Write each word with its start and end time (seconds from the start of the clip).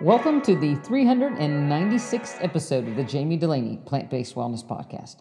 Welcome 0.00 0.40
to 0.42 0.56
the 0.56 0.76
396th 0.76 2.42
episode 2.42 2.88
of 2.88 2.96
the 2.96 3.04
Jamie 3.04 3.36
Delaney 3.36 3.76
Plant 3.84 4.08
Based 4.08 4.34
Wellness 4.34 4.64
Podcast. 4.64 5.16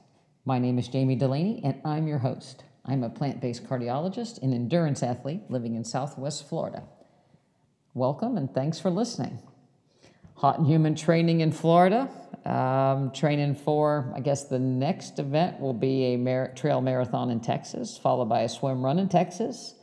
My 0.46 0.58
name 0.58 0.80
is 0.80 0.88
Jamie 0.88 1.18
Delaney, 1.18 1.60
and 1.66 1.82
I'm 1.84 2.08
your 2.08 2.20
host. 2.20 2.64
I'm 2.86 3.04
a 3.04 3.10
plant 3.10 3.42
based 3.42 3.66
cardiologist 3.66 4.42
and 4.42 4.54
endurance 4.54 5.04
athlete 5.04 5.42
living 5.50 5.76
in 5.76 5.84
Southwest 5.84 6.48
Florida. 6.48 6.84
Welcome, 7.94 8.38
and 8.38 8.54
thanks 8.54 8.80
for 8.80 8.90
listening. 8.90 9.40
Hot 10.36 10.60
and 10.60 10.66
human 10.66 10.96
training 10.96 11.42
in 11.42 11.52
Florida. 11.52 12.10
Um, 12.46 13.12
training 13.12 13.56
for, 13.56 14.14
I 14.16 14.22
guess, 14.22 14.46
the 14.46 14.60
next 14.60 15.20
event 15.20 15.60
will 15.60 15.74
be 15.74 16.14
a 16.14 16.18
mar- 16.18 16.54
trail 16.56 16.80
marathon 16.80 17.32
in 17.32 17.42
Texas, 17.42 17.98
followed 17.98 18.30
by 18.30 18.44
a 18.44 18.50
swim 18.50 18.86
run 18.86 18.98
in 18.98 19.10
Texas 19.10 19.76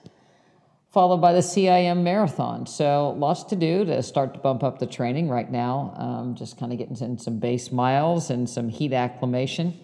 followed 0.96 1.18
by 1.18 1.34
the 1.34 1.41
CIM 1.41 2.05
marathon. 2.05 2.64
So 2.64 3.10
lots 3.18 3.42
to 3.42 3.55
do 3.55 3.84
to 3.84 4.02
start 4.02 4.32
to 4.32 4.41
bump 4.41 4.62
up 4.62 4.78
the 4.78 4.86
training 4.86 5.28
right 5.28 5.52
now. 5.52 5.92
Um, 5.95 6.34
just 6.34 6.59
kind 6.59 6.72
of 6.72 6.78
getting 6.78 6.96
in 6.96 7.19
some 7.19 7.38
base 7.38 7.70
miles 7.70 8.30
and 8.30 8.48
some 8.48 8.70
heat 8.70 8.95
acclimation. 8.95 9.78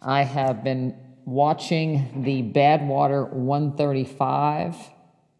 I 0.00 0.24
have 0.24 0.64
been 0.64 0.96
watching 1.24 2.24
the 2.24 2.42
Badwater 2.42 3.32
135 3.32 4.74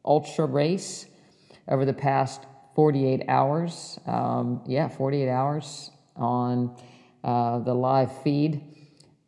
ultra 0.04 0.46
race 0.46 1.06
over 1.66 1.84
the 1.84 1.92
past 1.92 2.42
48 2.76 3.24
hours. 3.26 3.98
Um, 4.06 4.62
yeah, 4.68 4.86
48 4.86 5.28
hours 5.28 5.90
on 6.14 6.76
uh, 7.24 7.58
the 7.58 7.74
live 7.74 8.22
feed. 8.22 8.62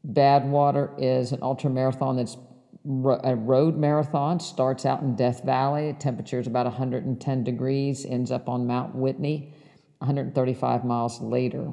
Badwater 0.06 0.94
is 0.98 1.32
an 1.32 1.40
ultra 1.42 1.68
marathon 1.68 2.16
that's 2.16 2.36
a 2.84 3.36
road 3.36 3.76
marathon 3.76 4.40
starts 4.40 4.86
out 4.86 5.02
in 5.02 5.14
Death 5.14 5.44
Valley. 5.44 5.94
Temperature 5.98 6.40
is 6.40 6.46
about 6.46 6.66
110 6.66 7.44
degrees, 7.44 8.06
ends 8.06 8.30
up 8.30 8.48
on 8.48 8.66
Mount 8.66 8.94
Whitney 8.94 9.52
135 9.98 10.84
miles 10.84 11.20
later. 11.20 11.72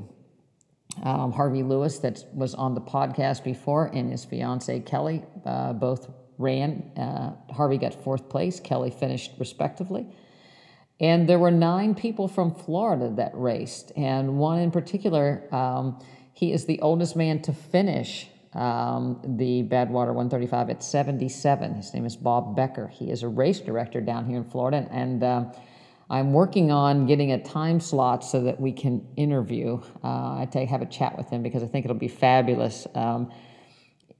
Um, 1.04 1.32
Harvey 1.32 1.64
Lewis, 1.64 2.00
that 2.00 2.24
was 2.34 2.54
on 2.56 2.74
the 2.74 2.82
podcast 2.82 3.44
before, 3.44 3.86
and 3.94 4.12
his 4.12 4.26
fiancee 4.26 4.82
Kelly 4.82 5.24
uh, 5.46 5.74
both 5.74 6.10
ran. 6.38 6.92
Uh, 6.98 7.54
Harvey 7.54 7.78
got 7.78 7.94
fourth 7.94 8.30
place, 8.30 8.60
Kelly 8.60 8.90
finished 8.90 9.32
respectively. 9.40 10.08
And 11.00 11.30
there 11.30 11.40
were 11.40 11.52
nine 11.52 11.94
people 11.96 12.28
from 12.28 12.54
Florida 12.54 13.12
that 13.16 13.32
raced, 13.36 13.92
and 13.96 14.40
one 14.40 14.60
in 14.60 14.72
particular, 14.72 15.44
um, 15.54 16.00
he 16.34 16.52
is 16.52 16.66
the 16.66 16.82
oldest 16.82 17.16
man 17.16 17.42
to 17.44 17.54
finish 17.54 18.28
um, 18.58 19.22
the 19.38 19.64
Badwater 19.64 20.14
135 20.14 20.72
at 20.72 20.84
77. 20.84 21.76
His 21.76 21.94
name 21.94 22.06
is 22.06 22.16
Bob 22.16 22.56
Becker. 22.56 22.88
He 22.88 23.12
is 23.12 23.22
a 23.22 23.28
race 23.28 23.60
director 23.60 24.02
down 24.02 24.26
here 24.26 24.38
in 24.38 24.44
Florida, 24.44 24.88
and 24.90 25.24
uh, 25.24 25.46
I'm 26.10 26.34
working 26.34 26.72
on 26.72 27.06
getting 27.06 27.32
a 27.32 27.44
time 27.44 27.80
slot 27.80 28.24
so 28.24 28.42
that 28.44 28.60
we 28.60 28.72
can 28.72 29.08
interview. 29.16 29.80
Uh, 30.04 30.40
I 30.40 30.48
take 30.52 30.70
have 30.70 30.82
a 30.82 30.88
chat 30.88 31.16
with 31.16 31.30
him 31.30 31.44
because 31.44 31.62
I 31.62 31.68
think 31.68 31.86
it'll 31.86 31.98
be 31.98 32.08
fabulous. 32.08 32.88
Um, 32.96 33.32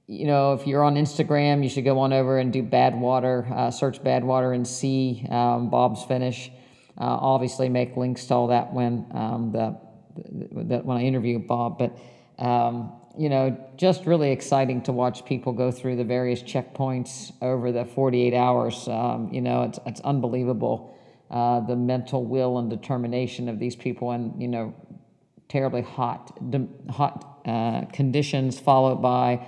you 0.06 0.26
know, 0.26 0.52
if 0.52 0.66
you're 0.66 0.84
on 0.84 0.94
Instagram, 0.94 1.62
you 1.64 1.68
should 1.68 1.84
go 1.84 1.98
on 1.98 2.12
over 2.12 2.38
and 2.38 2.52
do 2.52 2.62
Badwater, 2.62 3.50
uh, 3.50 3.70
search 3.72 4.02
Badwater, 4.02 4.54
and 4.54 4.66
see 4.66 5.26
um, 5.30 5.68
Bob's 5.68 6.04
finish. 6.04 6.50
Uh, 6.96 7.04
obviously, 7.04 7.68
make 7.68 7.96
links 7.96 8.24
to 8.26 8.34
all 8.34 8.46
that 8.46 8.72
when 8.72 9.06
um, 9.12 9.50
the, 9.52 9.76
the, 10.16 10.78
when 10.78 10.96
I 10.96 11.02
interview 11.02 11.40
Bob, 11.40 11.78
but. 11.78 11.98
Um, 12.38 12.97
you 13.18 13.28
know, 13.28 13.58
just 13.76 14.06
really 14.06 14.30
exciting 14.30 14.82
to 14.82 14.92
watch 14.92 15.24
people 15.24 15.52
go 15.52 15.70
through 15.70 15.96
the 15.96 16.04
various 16.04 16.42
checkpoints 16.42 17.32
over 17.42 17.72
the 17.72 17.84
48 17.84 18.32
hours. 18.32 18.86
Um, 18.88 19.28
you 19.32 19.40
know, 19.40 19.64
it's, 19.64 19.78
it's 19.84 20.00
unbelievable 20.00 20.94
uh, 21.30 21.60
the 21.60 21.76
mental 21.76 22.24
will 22.24 22.58
and 22.58 22.70
determination 22.70 23.48
of 23.48 23.58
these 23.58 23.76
people, 23.76 24.12
and 24.12 24.40
you 24.40 24.48
know, 24.48 24.74
terribly 25.48 25.82
hot, 25.82 26.38
hot 26.90 27.40
uh, 27.44 27.84
conditions 27.92 28.58
followed 28.58 29.02
by, 29.02 29.46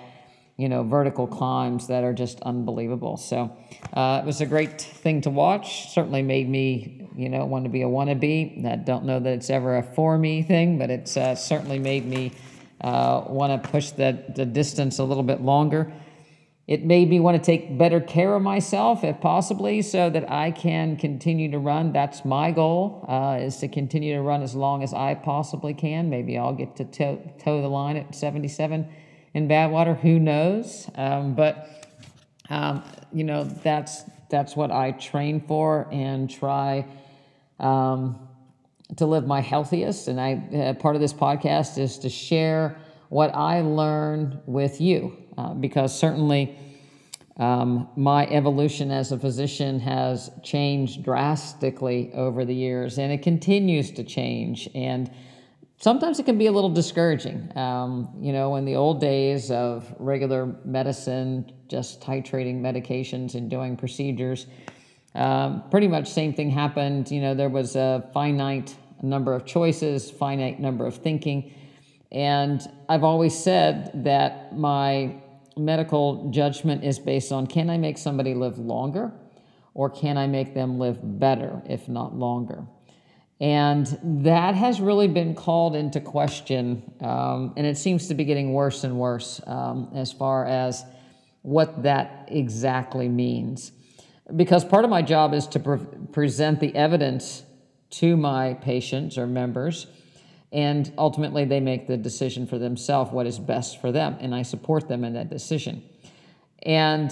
you 0.57 0.69
know, 0.69 0.83
vertical 0.83 1.27
climbs 1.27 1.87
that 1.87 2.05
are 2.05 2.13
just 2.13 2.41
unbelievable. 2.43 3.17
So 3.17 3.57
uh, 3.95 4.21
it 4.23 4.27
was 4.27 4.41
a 4.41 4.47
great 4.47 4.81
thing 4.81 5.23
to 5.23 5.31
watch. 5.31 5.91
Certainly 5.93 6.23
made 6.23 6.49
me, 6.49 7.09
you 7.17 7.31
know, 7.31 7.47
want 7.47 7.65
to 7.65 7.71
be 7.71 7.83
a 7.83 7.87
wannabe. 7.87 8.65
I 8.67 8.77
don't 8.77 9.05
know 9.05 9.19
that 9.19 9.33
it's 9.33 9.49
ever 9.49 9.79
a 9.79 9.83
for 9.83 10.19
me 10.19 10.43
thing, 10.43 10.79
but 10.79 10.91
it's 10.91 11.17
uh, 11.17 11.35
certainly 11.35 11.79
made 11.79 12.05
me 12.05 12.33
uh, 12.81 13.25
want 13.27 13.63
to 13.63 13.69
push 13.69 13.91
the, 13.91 14.23
the 14.35 14.47
distance 14.47 14.99
a 14.99 15.05
little 15.05 15.23
bit 15.23 15.41
longer. 15.41 15.93
It 16.67 16.85
made 16.85 17.11
me 17.11 17.19
want 17.19 17.37
to 17.37 17.45
take 17.45 17.77
better 17.77 18.01
care 18.01 18.35
of 18.35 18.43
myself, 18.43 19.03
if 19.03 19.21
possibly, 19.21 19.83
so 19.83 20.09
that 20.09 20.31
I 20.31 20.53
can 20.53 20.97
continue 20.97 21.51
to 21.51 21.59
run. 21.59 21.93
That's 21.93 22.25
my 22.25 22.53
goal, 22.53 23.05
uh, 23.09 23.39
is 23.41 23.57
to 23.57 23.69
continue 23.69 24.15
to 24.15 24.23
run 24.23 24.41
as 24.43 24.55
long 24.55 24.85
as 24.85 24.95
I 24.95 25.15
possibly 25.17 25.75
can. 25.75 26.11
Maybe 26.11 26.39
I'll 26.39 26.55
get 26.55 26.77
to 26.77 26.85
toe, 26.85 27.33
toe 27.43 27.61
the 27.61 27.69
line 27.69 27.97
at 27.97 28.15
77 28.15 28.89
in 29.35 29.49
Badwater. 29.49 29.99
Who 29.99 30.21
knows? 30.21 30.89
Um, 30.95 31.35
but 31.35 31.69
um, 32.51 32.85
you 33.13 33.25
know, 33.25 33.45
that's 33.45 34.05
that's 34.29 34.55
what 34.55 34.71
I 34.71 34.93
train 34.93 35.41
for 35.41 35.89
and 35.91 36.31
try. 36.31 36.87
Um, 37.59 38.29
to 38.97 39.07
live 39.07 39.27
my 39.27 39.41
healthiest. 39.41 40.09
And 40.09 40.21
I 40.21 40.35
uh, 40.35 40.75
part 40.75 40.95
of 40.97 41.01
this 41.01 41.13
podcast 41.13 41.79
is 41.79 41.99
to 41.99 42.09
share 42.09 42.77
what 43.09 43.35
I 43.35 43.61
learn 43.61 44.41
with 44.47 44.81
you, 44.81 45.17
uh, 45.37 45.55
because 45.55 45.97
certainly 45.97 46.57
um, 47.37 47.89
my 47.97 48.27
evolution 48.27 48.91
as 48.91 49.13
a 49.13 49.19
physician 49.19 49.81
has 49.81 50.31
changed 50.43 51.03
drastically 51.03 52.13
over 52.13 52.45
the 52.45 52.55
years, 52.55 52.99
and 52.99 53.11
it 53.13 53.23
continues 53.23 53.91
to 53.93 54.05
change. 54.05 54.69
And 54.75 55.11
sometimes 55.79 56.21
it 56.21 56.27
can 56.27 56.37
be 56.39 56.47
a 56.47 56.53
little 56.53 56.71
discouraging. 56.71 57.57
Um, 57.57 58.11
you 58.21 58.33
know, 58.33 58.57
in 58.57 58.65
the 58.65 58.77
old 58.77 59.01
days 59.01 59.51
of 59.51 59.93
regular 59.99 60.55
medicine, 60.65 61.51
just 61.69 62.01
titrating 62.03 62.61
medications 62.61 63.35
and 63.35 63.51
doing 63.51 63.77
procedures. 63.77 64.47
Um, 65.15 65.65
pretty 65.71 65.89
much 65.89 66.09
same 66.09 66.35
thing 66.35 66.51
happened. 66.51 67.11
You 67.11 67.21
know, 67.21 67.35
there 67.35 67.49
was 67.49 67.77
a 67.77 68.09
finite 68.15 68.77
number 69.03 69.33
of 69.33 69.45
choices, 69.45 70.11
finite 70.11 70.61
number 70.61 70.87
of 70.87 70.97
thinking. 70.97 71.53
And 72.13 72.61
I've 72.89 73.05
always 73.05 73.37
said 73.37 74.05
that 74.05 74.57
my 74.57 75.17
medical 75.57 76.31
judgment 76.31 76.85
is 76.85 76.99
based 76.99 77.33
on 77.33 77.47
can 77.47 77.71
I 77.71 77.77
make 77.77 77.99
somebody 77.99 78.35
live 78.35 78.59
longer 78.59 79.13
or 79.75 79.91
can 79.91 80.17
I 80.17 80.27
make 80.27 80.55
them 80.55 80.79
live 80.79 80.99
better, 81.03 81.63
if 81.67 81.89
not 81.89 82.15
longer? 82.15 82.65
And 83.41 83.87
that 84.25 84.55
has 84.55 84.81
really 84.81 85.09
been 85.09 85.35
called 85.35 85.75
into 85.75 85.99
question, 85.99 86.93
um, 87.01 87.55
and 87.57 87.67
it 87.67 87.79
seems 87.79 88.09
to 88.09 88.15
be 88.15 88.25
getting 88.25 88.53
worse 88.53 88.85
and 88.85 88.99
worse 88.99 89.41
um, 89.47 89.91
as 89.95 90.13
far 90.13 90.45
as 90.45 90.85
what 91.41 91.85
that 91.85 92.29
exactly 92.31 93.09
means. 93.09 93.73
Because 94.37 94.65
part 94.65 94.85
of 94.85 94.91
my 94.91 95.03
job 95.03 95.35
is 95.35 95.47
to 95.49 95.61
pre- 95.61 95.79
present 96.13 96.61
the 96.61 96.75
evidence 96.75 97.43
to 97.91 98.17
my 98.17 98.55
patients 98.55 99.19
or 99.19 99.27
members, 99.27 99.87
and 100.53 100.93
ultimately 100.97 101.45
they 101.45 101.61
make 101.61 101.87
the 101.87 101.97
decision 101.97 102.47
for 102.47 102.59
themselves 102.59 103.11
what 103.13 103.27
is 103.27 103.39
best 103.39 103.81
for 103.81 103.93
them, 103.93 104.17
and 104.21 104.35
I 104.35 104.43
support 104.43 104.89
them 104.89 105.05
in 105.05 105.15
that 105.15 105.31
decision. 105.31 105.83
And 106.63 107.11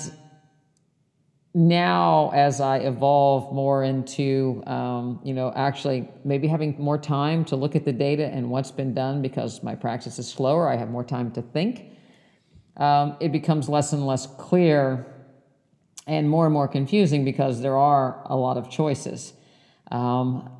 now, 1.54 2.30
as 2.34 2.60
I 2.60 2.78
evolve 2.78 3.52
more 3.52 3.82
into, 3.82 4.62
um, 4.66 5.20
you 5.24 5.34
know, 5.34 5.52
actually 5.56 6.08
maybe 6.24 6.46
having 6.46 6.76
more 6.78 6.98
time 6.98 7.44
to 7.46 7.56
look 7.56 7.74
at 7.74 7.84
the 7.84 7.92
data 7.92 8.26
and 8.26 8.50
what's 8.50 8.70
been 8.70 8.94
done 8.94 9.22
because 9.22 9.62
my 9.62 9.74
practice 9.74 10.18
is 10.18 10.28
slower, 10.28 10.68
I 10.68 10.76
have 10.76 10.90
more 10.90 11.04
time 11.04 11.32
to 11.32 11.42
think. 11.42 11.86
Um, 12.76 13.16
it 13.18 13.32
becomes 13.32 13.68
less 13.68 13.92
and 13.92 14.06
less 14.06 14.26
clear 14.26 15.06
and 16.08 16.28
more 16.28 16.46
and 16.46 16.52
more 16.52 16.66
confusing 16.66 17.24
because 17.24 17.60
there 17.60 17.76
are 17.76 18.22
a 18.24 18.36
lot 18.36 18.56
of 18.56 18.70
choices. 18.70 19.34
Um, 19.92 20.50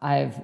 I've 0.00 0.36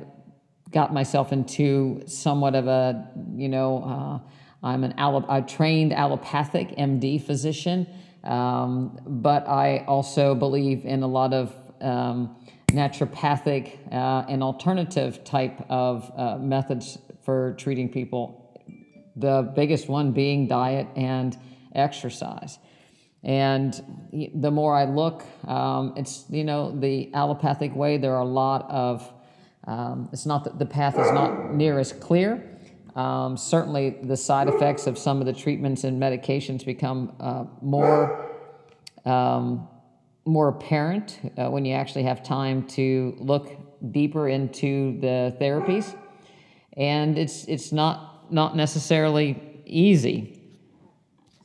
got 0.70 0.92
myself 0.92 1.32
into 1.32 2.02
somewhat 2.06 2.54
of 2.54 2.66
a, 2.66 3.08
you 3.34 3.48
know, 3.48 3.84
uh, 3.84 4.66
I'm 4.66 4.84
an 4.84 4.94
allop- 4.94 5.26
a 5.28 5.46
trained 5.46 5.92
allopathic 5.92 6.76
MD 6.76 7.22
physician, 7.22 7.86
um, 8.24 8.98
but 9.06 9.46
I 9.46 9.84
also 9.86 10.34
believe 10.34 10.84
in 10.84 11.02
a 11.02 11.06
lot 11.06 11.32
of 11.32 11.54
um, 11.80 12.34
naturopathic 12.68 13.92
uh, 13.92 14.24
and 14.28 14.42
alternative 14.42 15.24
type 15.24 15.60
of 15.68 16.10
uh, 16.16 16.38
methods 16.38 16.98
for 17.22 17.54
treating 17.58 17.88
people. 17.90 18.44
The 19.14 19.52
biggest 19.54 19.88
one 19.88 20.12
being 20.12 20.48
diet 20.48 20.86
and 20.96 21.36
exercise. 21.74 22.58
And 23.24 24.30
the 24.34 24.50
more 24.50 24.74
I 24.74 24.84
look, 24.84 25.24
um, 25.46 25.94
it's, 25.96 26.24
you 26.30 26.44
know, 26.44 26.70
the 26.78 27.12
allopathic 27.14 27.74
way, 27.74 27.98
there 27.98 28.14
are 28.14 28.22
a 28.22 28.24
lot 28.24 28.70
of 28.70 29.12
um, 29.68 30.08
it's 30.12 30.24
not 30.24 30.44
that 30.44 30.58
the 30.58 30.64
path 30.64 30.98
is 30.98 31.12
not 31.12 31.54
near 31.54 31.78
as 31.78 31.92
clear. 31.92 32.42
Um, 32.96 33.36
certainly, 33.36 33.98
the 34.02 34.16
side 34.16 34.48
effects 34.48 34.86
of 34.86 34.96
some 34.96 35.20
of 35.20 35.26
the 35.26 35.32
treatments 35.32 35.84
and 35.84 36.00
medications 36.02 36.64
become 36.64 37.14
uh, 37.20 37.44
more 37.60 38.30
um, 39.04 39.68
more 40.24 40.48
apparent 40.48 41.20
uh, 41.36 41.48
when 41.48 41.64
you 41.64 41.74
actually 41.74 42.02
have 42.04 42.22
time 42.22 42.66
to 42.66 43.14
look 43.18 43.50
deeper 43.92 44.28
into 44.28 44.98
the 45.00 45.36
therapies, 45.38 45.94
and 46.76 47.18
it's 47.18 47.44
it's 47.44 47.70
not 47.70 48.32
not 48.32 48.56
necessarily 48.56 49.60
easy. 49.66 50.37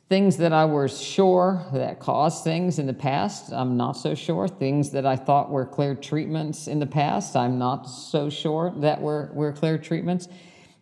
Things 0.10 0.38
that 0.38 0.52
I 0.52 0.66
was 0.66 1.02
sure 1.02 1.66
that 1.74 2.00
caused 2.00 2.44
things 2.44 2.78
in 2.78 2.88
the 2.88 2.94
past, 2.94 3.54
I'm 3.54 3.78
not 3.78 3.94
so 3.94 4.14
sure. 4.14 4.48
Things 4.48 4.92
that 4.92 5.06
I 5.06 5.16
thought 5.16 5.50
were 5.50 5.66
clear 5.66 5.96
treatments 5.96 6.68
in 6.68 6.80
the 6.80 6.86
past, 6.86 7.36
I'm 7.36 7.58
not 7.58 7.84
so 7.84 8.30
sure 8.30 8.74
that 8.78 9.02
were, 9.02 9.32
were 9.34 9.54
clear 9.54 9.78
treatments. 9.78 10.28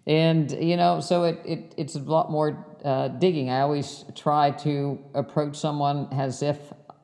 And, 0.07 0.51
you 0.51 0.75
know, 0.75 1.00
so 1.00 1.23
it, 1.25 1.39
it, 1.45 1.75
it's 1.77 1.95
a 1.95 2.00
lot 2.00 2.31
more 2.31 2.65
uh, 2.83 3.09
digging. 3.09 3.51
I 3.51 3.62
always 3.62 4.06
try 4.15 4.51
to 4.63 5.00
approach 5.13 5.56
someone 5.56 6.07
as 6.12 6.41
if 6.41 6.57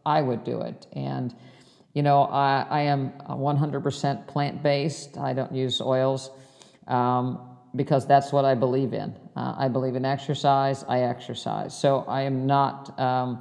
I 0.03 0.21
would 0.21 0.43
do 0.43 0.61
it. 0.61 0.87
And, 0.93 1.35
you 1.93 2.01
know, 2.01 2.23
I, 2.23 2.65
I 2.67 2.81
am 2.81 3.11
100% 3.29 4.27
plant 4.27 4.63
based, 4.63 5.17
I 5.17 5.33
don't 5.33 5.53
use 5.53 5.79
oils. 5.79 6.31
Um, 6.87 7.47
because 7.75 8.07
that's 8.07 8.31
what 8.31 8.43
I 8.43 8.55
believe 8.55 8.93
in. 8.93 9.15
Uh, 9.37 9.53
I 9.55 9.67
believe 9.67 9.95
in 9.95 10.03
exercise, 10.03 10.83
I 10.87 11.01
exercise. 11.01 11.77
So 11.77 12.03
I 12.07 12.23
am 12.23 12.47
not 12.47 12.99
um, 12.99 13.39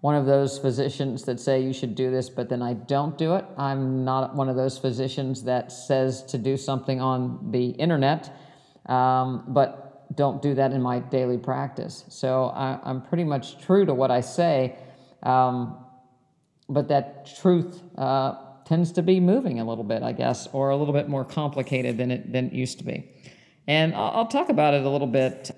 one 0.00 0.16
of 0.16 0.26
those 0.26 0.58
physicians 0.58 1.22
that 1.26 1.38
say 1.38 1.62
you 1.62 1.72
should 1.72 1.94
do 1.94 2.10
this, 2.10 2.28
but 2.28 2.48
then 2.48 2.62
I 2.62 2.72
don't 2.72 3.16
do 3.16 3.36
it. 3.36 3.44
I'm 3.56 4.04
not 4.04 4.34
one 4.34 4.48
of 4.48 4.56
those 4.56 4.76
physicians 4.76 5.44
that 5.44 5.70
says 5.70 6.24
to 6.24 6.38
do 6.38 6.56
something 6.56 7.00
on 7.00 7.52
the 7.52 7.68
internet, 7.68 8.36
um, 8.86 9.44
but 9.46 10.16
don't 10.16 10.42
do 10.42 10.52
that 10.54 10.72
in 10.72 10.82
my 10.82 10.98
daily 10.98 11.38
practice. 11.38 12.04
So 12.08 12.46
I, 12.46 12.80
am 12.90 13.02
pretty 13.02 13.24
much 13.24 13.60
true 13.60 13.86
to 13.86 13.94
what 13.94 14.10
I 14.10 14.22
say, 14.22 14.74
um, 15.22 15.76
but 16.68 16.88
that 16.88 17.36
truth. 17.40 17.80
Uh, 17.96 18.42
tends 18.66 18.90
to 18.90 19.00
be 19.00 19.20
moving 19.20 19.60
a 19.60 19.64
little 19.64 19.84
bit, 19.84 20.02
I 20.02 20.10
guess, 20.10 20.48
or 20.52 20.70
a 20.70 20.76
little 20.76 20.92
bit 20.92 21.08
more 21.08 21.24
complicated 21.24 21.96
than 21.98 22.10
it, 22.10 22.32
than 22.32 22.46
it 22.46 22.52
used 22.52 22.78
to 22.78 22.84
be. 22.84 23.08
And 23.66 23.94
I'll 23.94 24.26
talk 24.26 24.48
about 24.48 24.74
it 24.74 24.84
a 24.84 24.88
little 24.88 25.06
bit. 25.08 25.50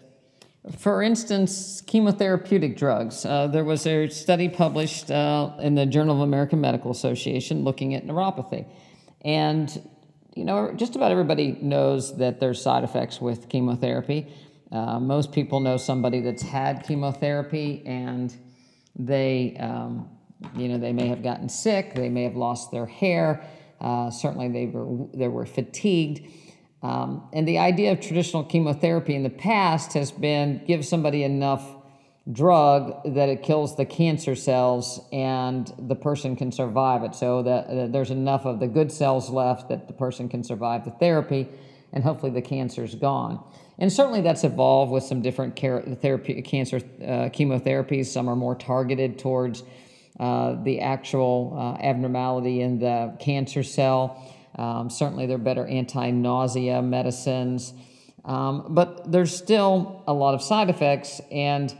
For 0.78 1.02
instance, 1.02 1.82
chemotherapeutic 1.82 2.76
drugs. 2.76 3.25
Uh, 3.25 3.46
there 3.46 3.64
was 3.64 3.87
a 3.87 4.08
study 4.08 4.49
published 4.49 5.10
uh, 5.10 5.52
in 5.60 5.75
the 5.75 5.87
Journal 5.87 6.16
of 6.16 6.22
American 6.22 6.60
Medical 6.60 6.90
Association 6.90 7.64
looking 7.64 7.94
at 7.94 8.06
neuropathy. 8.06 8.66
And, 9.22 9.88
you 10.34 10.44
know, 10.44 10.72
just 10.75 10.96
about 10.96 11.10
everybody 11.10 11.58
knows 11.60 12.16
that 12.19 12.40
there's 12.40 12.60
side 12.60 12.84
effects 12.84 13.20
with 13.20 13.49
chemotherapy. 13.49 14.32
Uh, 14.70 15.00
most 15.00 15.32
people 15.32 15.60
know 15.60 15.76
somebody 15.76 16.20
that's 16.20 16.43
had 16.43 16.84
chemotherapy 16.87 17.82
and 17.87 18.34
they, 18.96 19.56
um, 19.58 20.08
you 20.55 20.69
know, 20.69 20.78
they 20.78 20.93
may 20.93 21.08
have 21.08 21.22
gotten 21.22 21.49
sick, 21.49 21.94
they 21.94 22.08
may 22.08 22.25
have 22.25 22.37
lost 22.37 22.70
their 22.70 22.87
hair, 22.87 23.43
uh, 23.81 24.10
certainly 24.10 24.49
they 24.49 24.66
were, 24.66 25.06
they 25.14 25.28
were 25.28 25.46
fatigued. 25.46 26.26
Um, 26.83 27.29
and 27.33 27.47
the 27.47 27.59
idea 27.59 27.93
of 27.93 28.01
traditional 28.01 28.45
chemotherapy 28.45 29.15
in 29.15 29.23
the 29.23 29.31
past 29.31 29.95
has 29.95 30.13
been 30.13 30.65
give 30.67 30.85
somebody 30.85 31.25
enough 31.25 31.67
drug 32.31 33.15
that 33.15 33.29
it 33.29 33.43
kills 33.43 33.77
the 33.77 33.87
cancer 33.87 34.35
cells 34.35 35.01
and 35.13 35.73
the 35.79 35.97
person 35.97 36.37
can 36.37 36.53
survive 36.53 37.03
it. 37.03 37.15
So 37.15 37.43
that, 37.43 37.69
that 37.69 37.93
there's 37.93 38.11
enough 38.11 38.45
of 38.45 38.61
the 38.61 38.69
good 38.69 38.93
cells 38.93 39.31
left 39.31 39.71
that 39.71 39.89
the 39.89 39.95
person 39.95 40.29
can 40.29 40.45
survive 40.45 40.85
the 40.85 40.91
therapy 40.91 41.49
and 41.93 42.05
hopefully 42.05 42.31
the 42.31 42.43
cancer's 42.43 42.95
gone. 42.95 43.43
And 43.79 43.93
certainly 43.93 44.21
that's 44.21 44.45
evolved 44.45 44.93
with 44.93 45.05
some 45.05 45.23
different 45.23 45.57
care, 45.57 45.81
therapy, 45.81 46.43
cancer 46.43 46.77
uh, 46.77 47.31
chemotherapies. 47.31 48.07
Some 48.07 48.29
are 48.29 48.37
more 48.37 48.57
targeted 48.57 49.19
towards 49.19 49.63
uh, 50.21 50.63
the 50.65 50.81
actual 50.81 51.55
uh, 51.57 51.83
abnormality 51.83 52.61
in 52.61 52.79
the 52.81 53.17
cancer 53.21 53.63
cell. 53.63 54.23
Um, 54.58 54.90
certainly, 54.90 55.26
there 55.26 55.37
are 55.37 55.38
better 55.38 55.66
anti 55.66 56.10
nausea 56.10 56.82
medicines, 56.82 57.72
um, 58.25 58.66
but 58.70 59.10
there's 59.10 59.37
still 59.37 60.02
a 60.06 60.12
lot 60.12 60.34
of 60.34 60.43
side 60.43 60.69
effects, 60.69 61.20
and 61.31 61.76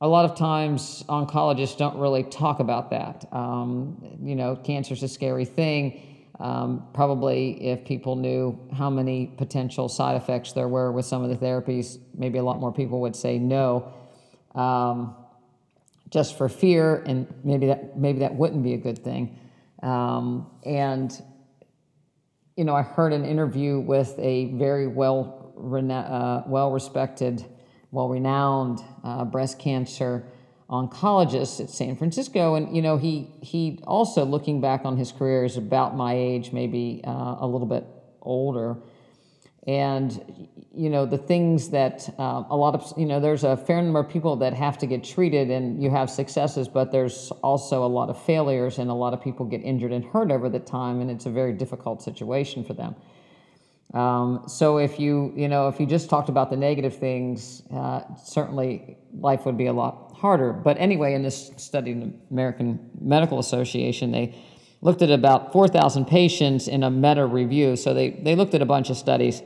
a 0.00 0.08
lot 0.08 0.24
of 0.24 0.36
times 0.36 1.04
oncologists 1.08 1.78
don't 1.78 1.96
really 1.96 2.24
talk 2.24 2.60
about 2.60 2.90
that. 2.90 3.26
Um, 3.32 4.18
you 4.22 4.36
know, 4.36 4.56
cancer's 4.56 5.02
a 5.02 5.08
scary 5.08 5.44
thing. 5.44 6.02
Um, 6.38 6.88
probably 6.92 7.68
if 7.68 7.84
people 7.84 8.16
knew 8.16 8.58
how 8.76 8.90
many 8.90 9.26
potential 9.26 9.88
side 9.88 10.16
effects 10.16 10.52
there 10.52 10.66
were 10.66 10.90
with 10.90 11.06
some 11.06 11.22
of 11.22 11.30
the 11.30 11.36
therapies, 11.36 11.98
maybe 12.14 12.38
a 12.38 12.42
lot 12.42 12.58
more 12.58 12.72
people 12.72 13.00
would 13.02 13.14
say 13.14 13.38
no 13.38 13.92
um, 14.54 15.14
just 16.10 16.36
for 16.36 16.48
fear, 16.48 17.02
and 17.06 17.32
maybe 17.42 17.66
that 17.66 17.96
maybe 17.96 18.20
that 18.20 18.34
wouldn't 18.34 18.62
be 18.62 18.74
a 18.74 18.78
good 18.78 18.98
thing. 18.98 19.38
Um, 19.82 20.50
and 20.64 21.10
you 22.62 22.66
know, 22.66 22.76
I 22.76 22.82
heard 22.82 23.12
an 23.12 23.24
interview 23.24 23.80
with 23.80 24.16
a 24.20 24.52
very 24.52 24.86
well, 24.86 25.52
uh, 25.58 26.42
well 26.46 26.70
respected, 26.70 27.44
well 27.90 28.08
renowned 28.08 28.78
uh, 29.02 29.24
breast 29.24 29.58
cancer 29.58 30.24
oncologist 30.70 31.58
at 31.58 31.70
San 31.70 31.96
Francisco, 31.96 32.54
and 32.54 32.72
you 32.72 32.80
know, 32.80 32.98
he 32.98 33.28
he 33.40 33.80
also 33.82 34.24
looking 34.24 34.60
back 34.60 34.82
on 34.84 34.96
his 34.96 35.10
career 35.10 35.44
is 35.44 35.56
about 35.56 35.96
my 35.96 36.14
age, 36.14 36.52
maybe 36.52 37.00
uh, 37.04 37.38
a 37.40 37.46
little 37.48 37.66
bit 37.66 37.84
older, 38.20 38.76
and 39.66 40.48
you 40.74 40.90
know 40.90 41.06
the 41.06 41.18
things 41.18 41.68
that 41.70 42.08
um, 42.18 42.46
a 42.50 42.56
lot 42.56 42.74
of 42.74 42.92
you 42.98 43.06
know 43.06 43.20
there's 43.20 43.44
a 43.44 43.56
fair 43.56 43.80
number 43.80 44.00
of 44.00 44.08
people 44.08 44.34
that 44.36 44.52
have 44.54 44.76
to 44.78 44.86
get 44.86 45.04
treated 45.04 45.50
and 45.50 45.80
you 45.80 45.88
have 45.88 46.10
successes 46.10 46.66
but 46.66 46.90
there's 46.90 47.30
also 47.42 47.84
a 47.84 47.86
lot 47.86 48.08
of 48.08 48.20
failures 48.20 48.78
and 48.78 48.90
a 48.90 48.94
lot 48.94 49.12
of 49.12 49.22
people 49.22 49.46
get 49.46 49.62
injured 49.62 49.92
and 49.92 50.04
hurt 50.04 50.32
over 50.32 50.48
the 50.48 50.58
time 50.58 51.00
and 51.00 51.10
it's 51.10 51.26
a 51.26 51.30
very 51.30 51.52
difficult 51.52 52.02
situation 52.02 52.64
for 52.64 52.74
them. 52.74 52.96
Um, 53.94 54.44
so 54.48 54.78
if 54.78 54.98
you 54.98 55.32
you 55.36 55.46
know 55.48 55.68
if 55.68 55.78
you 55.78 55.86
just 55.86 56.10
talked 56.10 56.28
about 56.28 56.50
the 56.50 56.56
negative 56.56 56.96
things 56.96 57.62
uh, 57.72 58.00
certainly 58.16 58.96
life 59.14 59.46
would 59.46 59.58
be 59.58 59.66
a 59.66 59.72
lot 59.72 60.12
harder. 60.16 60.52
But 60.52 60.76
anyway 60.78 61.14
in 61.14 61.22
this 61.22 61.52
study 61.56 61.92
in 61.92 62.00
the 62.00 62.12
american 62.32 62.90
medical 63.00 63.38
association 63.38 64.10
they 64.10 64.34
looked 64.82 65.00
at 65.00 65.10
about 65.10 65.52
4,000 65.52 66.04
patients 66.06 66.68
in 66.68 66.82
a 66.82 66.90
meta 66.90 67.24
review. 67.24 67.76
So 67.76 67.94
they, 67.94 68.10
they 68.10 68.34
looked 68.34 68.52
at 68.52 68.60
a 68.60 68.66
bunch 68.66 68.90
of 68.90 68.96
studies 68.96 69.40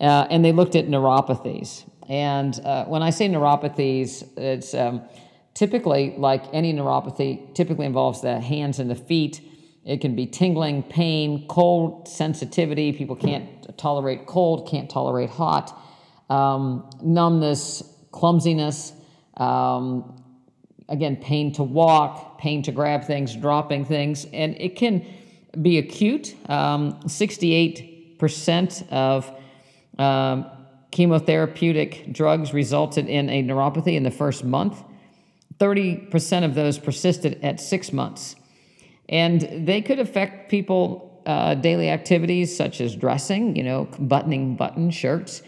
uh, 0.00 0.26
and 0.30 0.44
they 0.44 0.52
looked 0.52 0.76
at 0.76 0.86
neuropathies. 0.86 1.84
And 2.08 2.58
uh, 2.64 2.86
when 2.86 3.02
I 3.02 3.10
say 3.10 3.28
neuropathies, 3.28 4.26
it's 4.38 4.72
um, 4.72 5.02
typically 5.54 6.14
like 6.16 6.44
any 6.52 6.72
neuropathy, 6.72 7.54
typically 7.54 7.84
involves 7.84 8.22
the 8.22 8.40
hands 8.40 8.78
and 8.78 8.88
the 8.88 8.94
feet. 8.94 9.42
It 9.84 10.00
can 10.00 10.14
be 10.14 10.26
tingling, 10.26 10.84
pain, 10.84 11.46
cold 11.48 12.06
sensitivity. 12.08 12.92
People 12.92 13.16
can't 13.16 13.76
tolerate 13.76 14.26
cold, 14.26 14.68
can't 14.68 14.88
tolerate 14.88 15.30
hot, 15.30 15.76
um, 16.28 16.88
numbness, 17.02 17.82
clumsiness, 18.12 18.92
um, 19.36 20.22
again, 20.88 21.16
pain 21.16 21.52
to 21.54 21.62
walk, 21.62 22.29
pain 22.40 22.62
to 22.62 22.72
grab 22.72 23.04
things, 23.04 23.36
dropping 23.36 23.84
things, 23.84 24.26
and 24.32 24.56
it 24.58 24.74
can 24.74 25.04
be 25.60 25.78
acute. 25.78 26.34
Um, 26.48 26.94
68% 27.02 28.88
of 28.90 29.30
um, 29.98 30.46
chemotherapeutic 30.90 32.12
drugs 32.12 32.54
resulted 32.54 33.06
in 33.08 33.28
a 33.28 33.42
neuropathy 33.42 33.94
in 33.94 34.02
the 34.02 34.10
first 34.10 34.42
month. 34.42 34.82
30% 35.58 36.44
of 36.44 36.54
those 36.54 36.78
persisted 36.78 37.38
at 37.44 37.60
six 37.60 37.92
months. 37.92 38.36
And 39.10 39.66
they 39.66 39.82
could 39.82 39.98
affect 39.98 40.50
people 40.50 41.22
uh, 41.26 41.54
daily 41.54 41.90
activities 41.90 42.56
such 42.56 42.80
as 42.80 42.96
dressing, 42.96 43.54
you 43.54 43.62
know, 43.62 43.86
buttoning 43.98 44.56
button 44.56 44.90
shirts, 44.90 45.42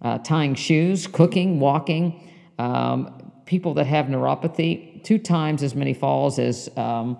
uh, 0.00 0.16
tying 0.18 0.54
shoes, 0.54 1.06
cooking, 1.06 1.60
walking. 1.60 2.26
Um, 2.58 3.30
people 3.44 3.74
that 3.74 3.86
have 3.86 4.06
neuropathy 4.06 4.87
two 4.98 5.18
times 5.18 5.62
as 5.62 5.74
many 5.74 5.94
falls 5.94 6.38
as 6.38 6.68
um, 6.76 7.18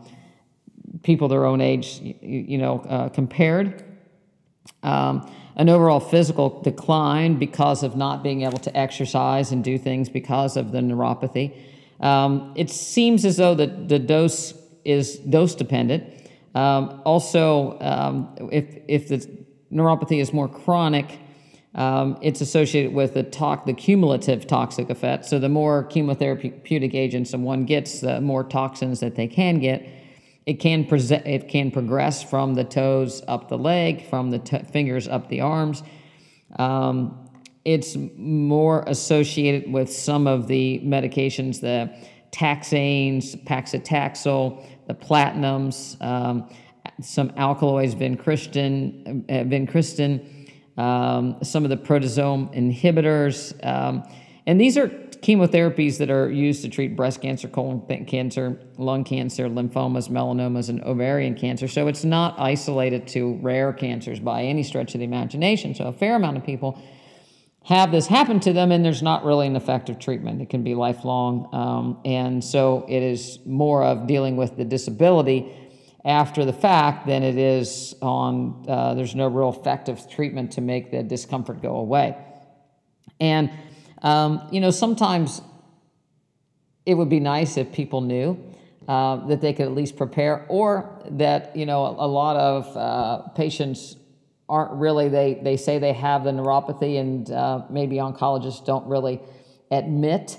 people 1.03 1.29
their 1.29 1.45
own 1.45 1.61
age, 1.61 2.01
you, 2.01 2.17
you 2.23 2.59
know, 2.59 2.81
uh, 2.81 3.09
compared. 3.09 3.85
Um, 4.83 5.31
an 5.57 5.69
overall 5.69 6.01
physical 6.01 6.63
decline 6.63 7.39
because 7.39 7.83
of 7.83 7.97
not 7.97 8.23
being 8.23 8.43
able 8.43 8.59
to 8.59 8.77
exercise 8.77 9.51
and 9.51 9.65
do 9.65 9.77
things 9.77 10.09
because 10.09 10.57
of 10.57 10.71
the 10.71 10.79
neuropathy. 10.79 11.57
Um, 12.01 12.53
it 12.57 12.71
seems 12.71 13.25
as 13.25 13.39
though 13.39 13.55
the, 13.55 13.67
the 13.67 13.99
dose 13.99 14.55
is 14.85 15.17
dose 15.19 15.57
dependent. 15.57 16.05
Um, 16.55 17.03
also, 17.05 17.79
um, 17.81 18.49
if, 18.53 18.79
if 18.87 19.09
the 19.09 19.45
neuropathy 19.73 20.21
is 20.21 20.33
more 20.33 20.49
chronic, 20.49 21.19
um, 21.75 22.19
it's 22.23 22.41
associated 22.41 22.93
with 22.95 23.15
the, 23.15 23.23
to- 23.23 23.63
the 23.67 23.75
cumulative 23.75 24.47
toxic 24.47 24.91
effect. 24.91 25.25
So 25.27 25.39
the 25.39 25.49
more 25.49 25.85
chemotherapeutic 25.85 26.95
agents 26.95 27.35
one 27.35 27.65
gets, 27.65 28.01
the 28.01 28.21
more 28.21 28.45
toxins 28.45 29.01
that 29.01 29.15
they 29.15 29.29
can 29.29 29.59
get. 29.59 29.87
It 30.47 30.61
can 30.61 30.87
present, 30.87 31.27
it 31.27 31.49
can 31.49 31.71
progress 31.71 32.23
from 32.23 32.55
the 32.55 32.65
toes 32.65 33.23
up 33.29 33.49
the 33.49 33.59
leg, 33.59 34.09
from 34.09 34.31
the 34.31 34.39
t- 34.39 34.63
fingers 34.73 35.07
up 35.07 35.29
the 35.29 35.43
arms. 35.43 35.83
Um, 36.59 37.29
it's 37.67 37.97
more 38.17 38.83
associated 38.87 39.71
with 39.71 39.93
some 39.93 40.27
of 40.27 40.49
the 40.49 40.81
medications, 40.83 41.61
the 41.61 41.95
taxanes, 42.31 43.37
paclitaxel, 43.45 44.65
the 44.87 44.95
platinums, 44.95 46.03
um, 46.03 46.49
some 47.03 47.31
alkaloids, 47.37 47.95
vincristine, 47.95 49.25
uh, 49.29 49.45
vincristine, 49.45 50.38
um, 50.79 51.37
some 51.43 51.65
of 51.65 51.71
the 51.71 51.77
proteasome 51.77 52.55
inhibitors. 52.55 53.53
Um, 53.67 54.05
and 54.47 54.59
these 54.59 54.79
are 54.79 54.89
chemotherapies 54.89 55.99
that 55.99 56.11
are 56.11 56.31
used 56.31 56.63
to 56.63 56.69
treat 56.69 56.97
breast 56.97 57.21
cancer, 57.21 57.49
colon 57.49 57.83
cancer, 58.07 58.61
lung 58.79 59.05
cancer, 59.05 59.49
lymphomas, 59.49 60.09
melanomas, 60.09 60.69
and 60.69 60.83
ovarian 60.85 61.35
cancer. 61.35 61.67
So 61.67 61.89
it's 61.89 62.05
not 62.05 62.39
isolated 62.39 63.09
to 63.09 63.35
rare 63.43 63.73
cancers 63.73 64.21
by 64.21 64.45
any 64.45 64.63
stretch 64.63 64.95
of 64.95 65.01
the 65.01 65.05
imagination. 65.05 65.75
So 65.75 65.87
a 65.89 65.93
fair 65.93 66.15
amount 66.15 66.37
of 66.37 66.45
people 66.45 66.81
have 67.65 67.91
this 67.91 68.07
happen 68.07 68.41
to 68.41 68.53
them, 68.53 68.71
and 68.71 68.85
there's 68.85 69.03
not 69.03 69.25
really 69.25 69.47
an 69.49 69.57
effective 69.57 69.99
treatment. 69.99 70.41
It 70.41 70.49
can 70.49 70.63
be 70.63 70.75
lifelong. 70.75 71.49
Um, 71.53 72.01
and 72.05 72.43
so 72.43 72.87
it 72.89 73.03
is 73.03 73.41
more 73.45 73.83
of 73.83 74.07
dealing 74.07 74.37
with 74.37 74.57
the 74.57 74.65
disability 74.65 75.53
after 76.09 76.47
the 76.47 76.53
fact 76.55 77.07
than 77.07 77.23
it 77.23 77.37
is 77.37 77.95
on, 78.01 78.65
uh, 78.67 78.95
there's 78.95 79.15
no 79.15 79.29
real 79.29 79.51
effective 79.51 80.11
treatment 80.11 80.53
to 80.53 80.63
make 80.63 80.91
the 80.91 81.03
discomfort 81.03 81.61
go 81.61 81.77
away. 81.77 82.17
And 83.21 83.51
um, 84.03 84.49
you 84.51 84.61
know, 84.61 84.71
sometimes 84.71 85.43
it 86.87 86.95
would 86.95 87.11
be 87.11 87.21
nice 87.21 87.59
if 87.59 87.71
people 87.73 88.01
knew 88.01 88.43
uh, 88.87 89.27
that 89.27 89.43
they 89.43 89.53
could 89.53 89.67
at 89.67 89.75
least 89.75 89.97
prepare, 89.97 90.47
or 90.49 91.03
that 91.11 91.55
you 91.55 91.67
know 91.67 91.85
a, 91.85 92.07
lot 92.07 92.37
of 92.37 92.77
uh, 92.77 93.29
patients 93.35 93.97
aren't 94.49 94.73
really 94.73 95.11
they 95.11 95.35
they 95.43 95.59
say 95.59 95.79
they 95.79 95.93
have 95.93 96.25
the 96.25 96.31
neuropathy, 96.31 96.99
and 96.99 97.31
uh, 97.31 97.63
maybe 97.69 97.97
oncologists 97.97 98.65
don't 98.65 98.87
really 98.87 99.21
admit. 99.71 100.39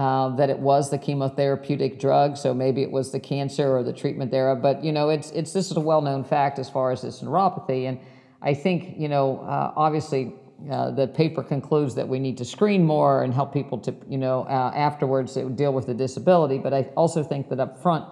Uh, 0.00 0.34
that 0.34 0.48
it 0.48 0.58
was 0.58 0.90
the 0.90 0.96
chemotherapeutic 0.96 2.00
drug, 2.00 2.34
so 2.34 2.54
maybe 2.54 2.80
it 2.80 2.90
was 2.90 3.12
the 3.12 3.20
cancer 3.20 3.76
or 3.76 3.82
the 3.82 3.92
treatment 3.92 4.30
there. 4.30 4.54
But 4.54 4.82
you 4.82 4.92
know, 4.92 5.10
it's 5.10 5.30
it's 5.32 5.52
this 5.52 5.70
is 5.70 5.76
a 5.76 5.80
well-known 5.80 6.24
fact 6.24 6.58
as 6.58 6.70
far 6.70 6.90
as 6.90 7.02
this 7.02 7.20
neuropathy, 7.20 7.86
and 7.86 8.00
I 8.40 8.54
think 8.54 8.98
you 8.98 9.08
know, 9.08 9.40
uh, 9.40 9.74
obviously, 9.76 10.32
uh, 10.72 10.92
the 10.92 11.06
paper 11.06 11.42
concludes 11.42 11.94
that 11.96 12.08
we 12.08 12.18
need 12.18 12.38
to 12.38 12.46
screen 12.46 12.82
more 12.82 13.24
and 13.24 13.34
help 13.34 13.52
people 13.52 13.76
to, 13.80 13.94
you 14.08 14.16
know, 14.16 14.44
uh, 14.44 14.72
afterwards 14.74 15.34
deal 15.34 15.74
with 15.74 15.84
the 15.84 15.92
disability. 15.92 16.56
But 16.56 16.72
I 16.72 16.84
also 16.96 17.22
think 17.22 17.50
that 17.50 17.60
up 17.60 17.82
front, 17.82 18.06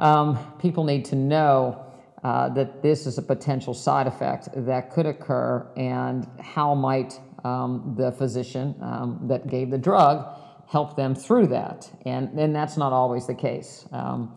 um, 0.00 0.36
people 0.58 0.82
need 0.82 1.04
to 1.04 1.14
know 1.14 1.86
uh, 2.24 2.48
that 2.54 2.82
this 2.82 3.06
is 3.06 3.18
a 3.18 3.22
potential 3.22 3.72
side 3.72 4.08
effect 4.08 4.48
that 4.56 4.90
could 4.90 5.06
occur 5.06 5.64
and 5.76 6.26
how 6.40 6.74
might 6.74 7.20
um, 7.44 7.94
the 7.96 8.10
physician 8.10 8.74
um, 8.82 9.20
that 9.28 9.46
gave 9.46 9.70
the 9.70 9.78
drug 9.78 10.26
help 10.66 10.96
them 10.96 11.14
through 11.14 11.46
that. 11.48 11.90
And, 12.04 12.38
and 12.38 12.54
that's 12.54 12.76
not 12.76 12.92
always 12.92 13.26
the 13.26 13.34
case. 13.34 13.86
Um, 13.92 14.34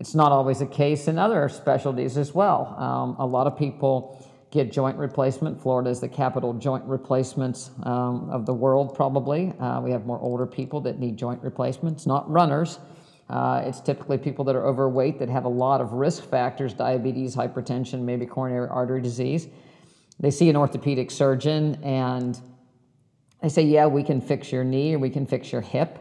it's 0.00 0.14
not 0.14 0.32
always 0.32 0.58
the 0.58 0.66
case 0.66 1.08
in 1.08 1.18
other 1.18 1.48
specialties 1.48 2.16
as 2.16 2.34
well. 2.34 2.74
Um, 2.78 3.16
a 3.18 3.26
lot 3.26 3.46
of 3.46 3.56
people 3.56 4.24
get 4.50 4.70
joint 4.72 4.96
replacement. 4.96 5.60
Florida 5.60 5.90
is 5.90 6.00
the 6.00 6.08
capital 6.08 6.52
joint 6.54 6.84
replacements 6.84 7.70
um, 7.82 8.30
of 8.30 8.46
the 8.46 8.54
world, 8.54 8.94
probably. 8.94 9.52
Uh, 9.58 9.80
we 9.80 9.90
have 9.90 10.06
more 10.06 10.20
older 10.20 10.46
people 10.46 10.80
that 10.80 10.98
need 10.98 11.16
joint 11.16 11.42
replacements, 11.42 12.06
not 12.06 12.30
runners. 12.30 12.78
Uh, 13.28 13.62
it's 13.64 13.80
typically 13.80 14.18
people 14.18 14.44
that 14.44 14.54
are 14.54 14.66
overweight 14.66 15.18
that 15.18 15.28
have 15.28 15.44
a 15.44 15.48
lot 15.48 15.80
of 15.80 15.92
risk 15.92 16.28
factors 16.28 16.72
diabetes, 16.72 17.34
hypertension, 17.34 18.02
maybe 18.02 18.26
coronary 18.26 18.68
artery 18.68 19.00
disease. 19.00 19.48
They 20.20 20.30
see 20.30 20.48
an 20.48 20.56
orthopedic 20.56 21.10
surgeon 21.10 21.82
and 21.82 22.40
they 23.44 23.50
say, 23.50 23.62
Yeah, 23.62 23.86
we 23.86 24.02
can 24.02 24.20
fix 24.20 24.50
your 24.50 24.64
knee 24.64 24.94
or 24.94 24.98
we 24.98 25.10
can 25.10 25.26
fix 25.26 25.52
your 25.52 25.60
hip. 25.60 25.98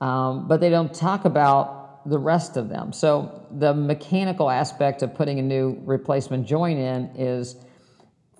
Um, 0.00 0.48
but 0.48 0.60
they 0.60 0.68
don't 0.68 0.92
talk 0.92 1.24
about 1.24 2.08
the 2.10 2.18
rest 2.18 2.56
of 2.56 2.68
them. 2.68 2.92
So 2.92 3.46
the 3.52 3.72
mechanical 3.72 4.50
aspect 4.50 5.02
of 5.02 5.14
putting 5.14 5.38
a 5.38 5.42
new 5.42 5.80
replacement 5.84 6.44
joint 6.44 6.80
in 6.80 7.10
is 7.14 7.54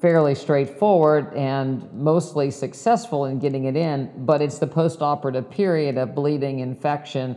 fairly 0.01 0.35
straightforward 0.35 1.33
and 1.35 1.91
mostly 1.93 2.51
successful 2.51 3.27
in 3.27 3.39
getting 3.39 3.67
it 3.67 3.77
in, 3.77 4.11
but 4.27 4.43
it's 4.43 4.59
the 4.59 4.67
postoperative 4.67 5.49
period 5.49 5.97
of 5.97 6.13
bleeding, 6.13 6.59
infection. 6.59 7.37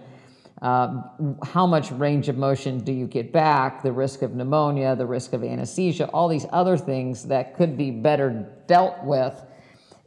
Uh, 0.64 1.04
how 1.44 1.68
much 1.68 1.92
range 1.92 2.28
of 2.28 2.38
motion 2.38 2.80
do 2.80 2.92
you 2.92 3.06
get 3.06 3.32
back? 3.32 3.84
The 3.84 3.92
risk 3.92 4.24
of 4.24 4.34
pneumonia, 4.34 4.96
the 4.96 5.06
risk 5.06 5.34
of 5.34 5.44
anesthesia, 5.44 6.08
all 6.08 6.28
these 6.28 6.48
other 6.52 6.76
things 6.76 7.26
that 7.26 7.56
could 7.56 7.78
be 7.78 7.92
better 7.92 8.52
dealt 8.66 9.04
with 9.04 9.40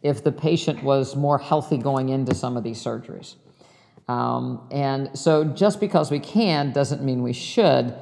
if 0.02 0.22
the 0.22 0.32
patient 0.32 0.82
was 0.82 1.16
more 1.16 1.38
healthy 1.38 1.78
going 1.78 2.08
into 2.08 2.34
some 2.34 2.56
of 2.56 2.64
these 2.64 2.82
surgeries. 2.82 3.36
Um, 4.08 4.66
and 4.70 5.16
so 5.18 5.44
just 5.44 5.80
because 5.80 6.10
we 6.10 6.18
can 6.18 6.72
doesn't 6.72 7.02
mean 7.02 7.22
we 7.22 7.32
should 7.32 7.94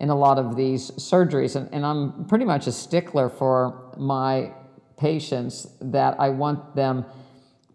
in 0.00 0.10
a 0.10 0.14
lot 0.14 0.38
of 0.38 0.56
these 0.56 0.90
surgeries. 0.92 1.56
And, 1.56 1.72
and 1.72 1.86
I'm 1.86 2.26
pretty 2.26 2.44
much 2.44 2.66
a 2.66 2.72
stickler 2.72 3.28
for 3.30 3.94
my 3.96 4.52
patients 4.98 5.66
that 5.80 6.20
I 6.20 6.28
want 6.30 6.74
them 6.74 7.06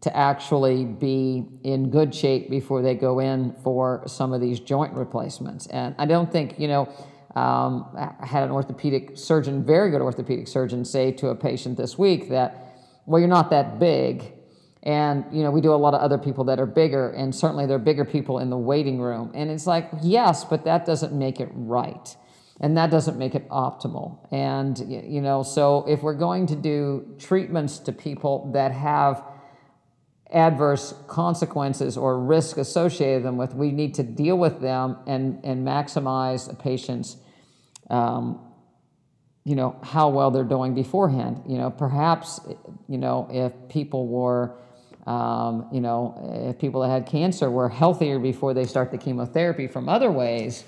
to 0.02 0.16
actually 0.16 0.86
be 0.86 1.46
in 1.64 1.90
good 1.90 2.14
shape 2.14 2.50
before 2.50 2.82
they 2.82 2.96
go 2.96 3.20
in 3.20 3.54
for 3.64 4.04
some 4.08 4.34
of 4.34 4.42
these 4.42 4.60
joint 4.60 4.94
replacements. 4.94 5.68
And 5.68 5.96
I 5.98 6.06
don't 6.06 6.32
think, 6.32 6.60
you 6.60 6.68
know, 6.68 6.90
um, 7.36 7.88
I 7.96 8.26
had 8.26 8.44
an 8.44 8.52
orthopedic 8.52 9.18
surgeon, 9.18 9.64
very 9.64 9.90
good 9.92 10.02
orthopedic 10.02 10.48
surgeon, 10.48 10.84
say 10.84 11.12
to 11.14 11.30
a 11.30 11.36
patient 11.36 11.78
this 11.78 11.98
week 11.98 12.30
that, 12.30 12.71
well, 13.12 13.20
you're 13.20 13.28
not 13.28 13.50
that 13.50 13.78
big. 13.78 14.24
And, 14.84 15.26
you 15.32 15.44
know, 15.44 15.52
we 15.52 15.62
do 15.62 15.74
a 15.74 15.76
lot 15.76 15.94
of 15.94 16.02
other 16.02 16.18
people 16.18 16.46
that 16.46 16.60
are 16.60 16.66
bigger, 16.66 17.12
and 17.12 17.36
certainly 17.36 17.66
there 17.68 17.76
are 17.76 17.80
bigger 17.80 18.06
people 18.06 18.40
in 18.40 18.50
the 18.50 18.58
waiting 18.58 19.00
room. 19.00 19.32
And 19.36 19.52
it's 19.52 19.68
like, 19.68 19.90
yes, 20.02 20.44
but 20.44 20.64
that 20.64 20.86
doesn't 20.86 21.14
make 21.14 21.40
it 21.40 21.50
right. 21.54 22.16
And 22.62 22.78
that 22.78 22.90
doesn't 22.90 23.18
make 23.18 23.36
it 23.36 23.48
optimal. 23.50 24.28
And, 24.32 24.80
you 24.80 25.22
know, 25.22 25.44
so 25.44 25.86
if 25.88 26.02
we're 26.02 26.16
going 26.16 26.48
to 26.48 26.56
do 26.56 27.16
treatments 27.20 27.80
to 27.80 27.92
people 27.92 28.52
that 28.54 28.72
have 28.72 29.24
adverse 30.32 30.94
consequences 31.08 31.98
or 31.98 32.18
risk 32.20 32.58
associated 32.58 33.18
with 33.18 33.24
them 33.24 33.38
with, 33.38 33.54
we 33.54 33.72
need 33.72 33.94
to 33.96 34.04
deal 34.04 34.38
with 34.38 34.62
them 34.62 34.98
and, 35.06 35.44
and 35.44 35.68
maximize 35.68 36.48
the 36.48 36.56
patient's 36.56 37.18
um, 37.90 38.40
you 39.44 39.56
know 39.56 39.80
how 39.84 40.10
well 40.10 40.32
they're 40.32 40.44
doing 40.44 40.74
beforehand 40.74 41.42
you 41.48 41.58
know 41.58 41.70
perhaps 41.70 42.40
you 42.88 42.98
know 42.98 43.28
if 43.32 43.54
people 43.70 44.08
were 44.08 44.56
um, 45.08 45.68
you 45.72 45.82
know, 45.82 46.48
if 46.48 46.60
people 46.60 46.82
that 46.82 46.90
had 46.90 47.06
cancer 47.06 47.50
were 47.50 47.70
healthier 47.70 48.20
before 48.20 48.54
they 48.54 48.66
start 48.66 48.92
the 48.92 48.98
chemotherapy 48.98 49.68
from 49.68 49.90
other 49.90 50.12
ways, 50.12 50.64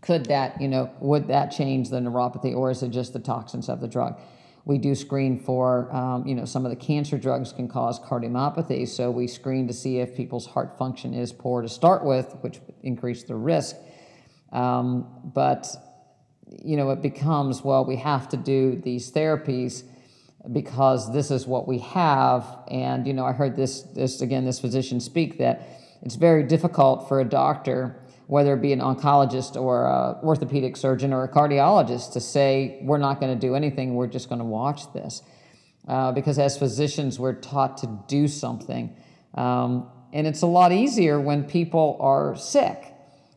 could 0.00 0.26
that, 0.26 0.60
you 0.60 0.68
know, 0.68 0.90
would 1.00 1.28
that 1.28 1.50
change 1.50 1.90
the 1.90 1.98
neuropathy 1.98 2.54
or 2.54 2.70
is 2.70 2.82
it 2.82 2.90
just 2.90 3.12
the 3.12 3.18
toxins 3.18 3.68
of 3.68 3.80
the 3.80 3.88
drug? 3.88 4.18
We 4.66 4.78
do 4.78 4.94
screen 4.94 5.38
for, 5.38 5.94
um, 5.94 6.26
you 6.26 6.34
know, 6.34 6.46
some 6.46 6.64
of 6.64 6.70
the 6.70 6.76
cancer 6.76 7.18
drugs 7.18 7.52
can 7.52 7.68
cause 7.68 8.00
cardiomyopathy. 8.00 8.88
So 8.88 9.10
we 9.10 9.26
screen 9.26 9.68
to 9.68 9.74
see 9.74 9.98
if 9.98 10.16
people's 10.16 10.46
heart 10.46 10.78
function 10.78 11.12
is 11.12 11.32
poor 11.32 11.60
to 11.60 11.68
start 11.68 12.02
with, 12.04 12.34
which 12.40 12.60
increase 12.82 13.24
the 13.24 13.34
risk. 13.34 13.76
Um, 14.52 15.30
but, 15.34 15.66
you 16.62 16.76
know, 16.76 16.90
it 16.90 17.02
becomes, 17.02 17.62
well, 17.62 17.84
we 17.84 17.96
have 17.96 18.28
to 18.30 18.36
do 18.36 18.76
these 18.76 19.10
therapies 19.10 19.84
because 20.52 21.12
this 21.12 21.30
is 21.30 21.46
what 21.46 21.66
we 21.66 21.78
have. 21.78 22.44
And, 22.70 23.06
you 23.06 23.12
know, 23.12 23.24
I 23.24 23.32
heard 23.32 23.56
this, 23.56 23.82
this 23.82 24.20
again, 24.20 24.44
this 24.44 24.60
physician 24.60 25.00
speak 25.00 25.38
that 25.38 25.68
it's 26.02 26.16
very 26.16 26.42
difficult 26.42 27.08
for 27.08 27.20
a 27.20 27.24
doctor, 27.24 27.96
whether 28.26 28.54
it 28.54 28.60
be 28.60 28.72
an 28.72 28.80
oncologist 28.80 29.60
or 29.60 29.86
a 29.86 30.18
orthopedic 30.22 30.76
surgeon 30.76 31.12
or 31.12 31.24
a 31.24 31.28
cardiologist, 31.28 32.12
to 32.12 32.20
say, 32.20 32.78
we're 32.82 32.98
not 32.98 33.20
going 33.20 33.32
to 33.32 33.40
do 33.40 33.54
anything, 33.54 33.94
we're 33.94 34.06
just 34.06 34.28
going 34.28 34.38
to 34.38 34.44
watch 34.44 34.92
this. 34.92 35.22
Uh, 35.88 36.12
because 36.12 36.38
as 36.38 36.56
physicians, 36.58 37.18
we're 37.18 37.34
taught 37.34 37.78
to 37.78 37.98
do 38.08 38.28
something. 38.28 38.94
Um, 39.34 39.90
and 40.12 40.26
it's 40.26 40.42
a 40.42 40.46
lot 40.46 40.72
easier 40.72 41.20
when 41.20 41.44
people 41.44 41.98
are 42.00 42.36
sick. 42.36 42.93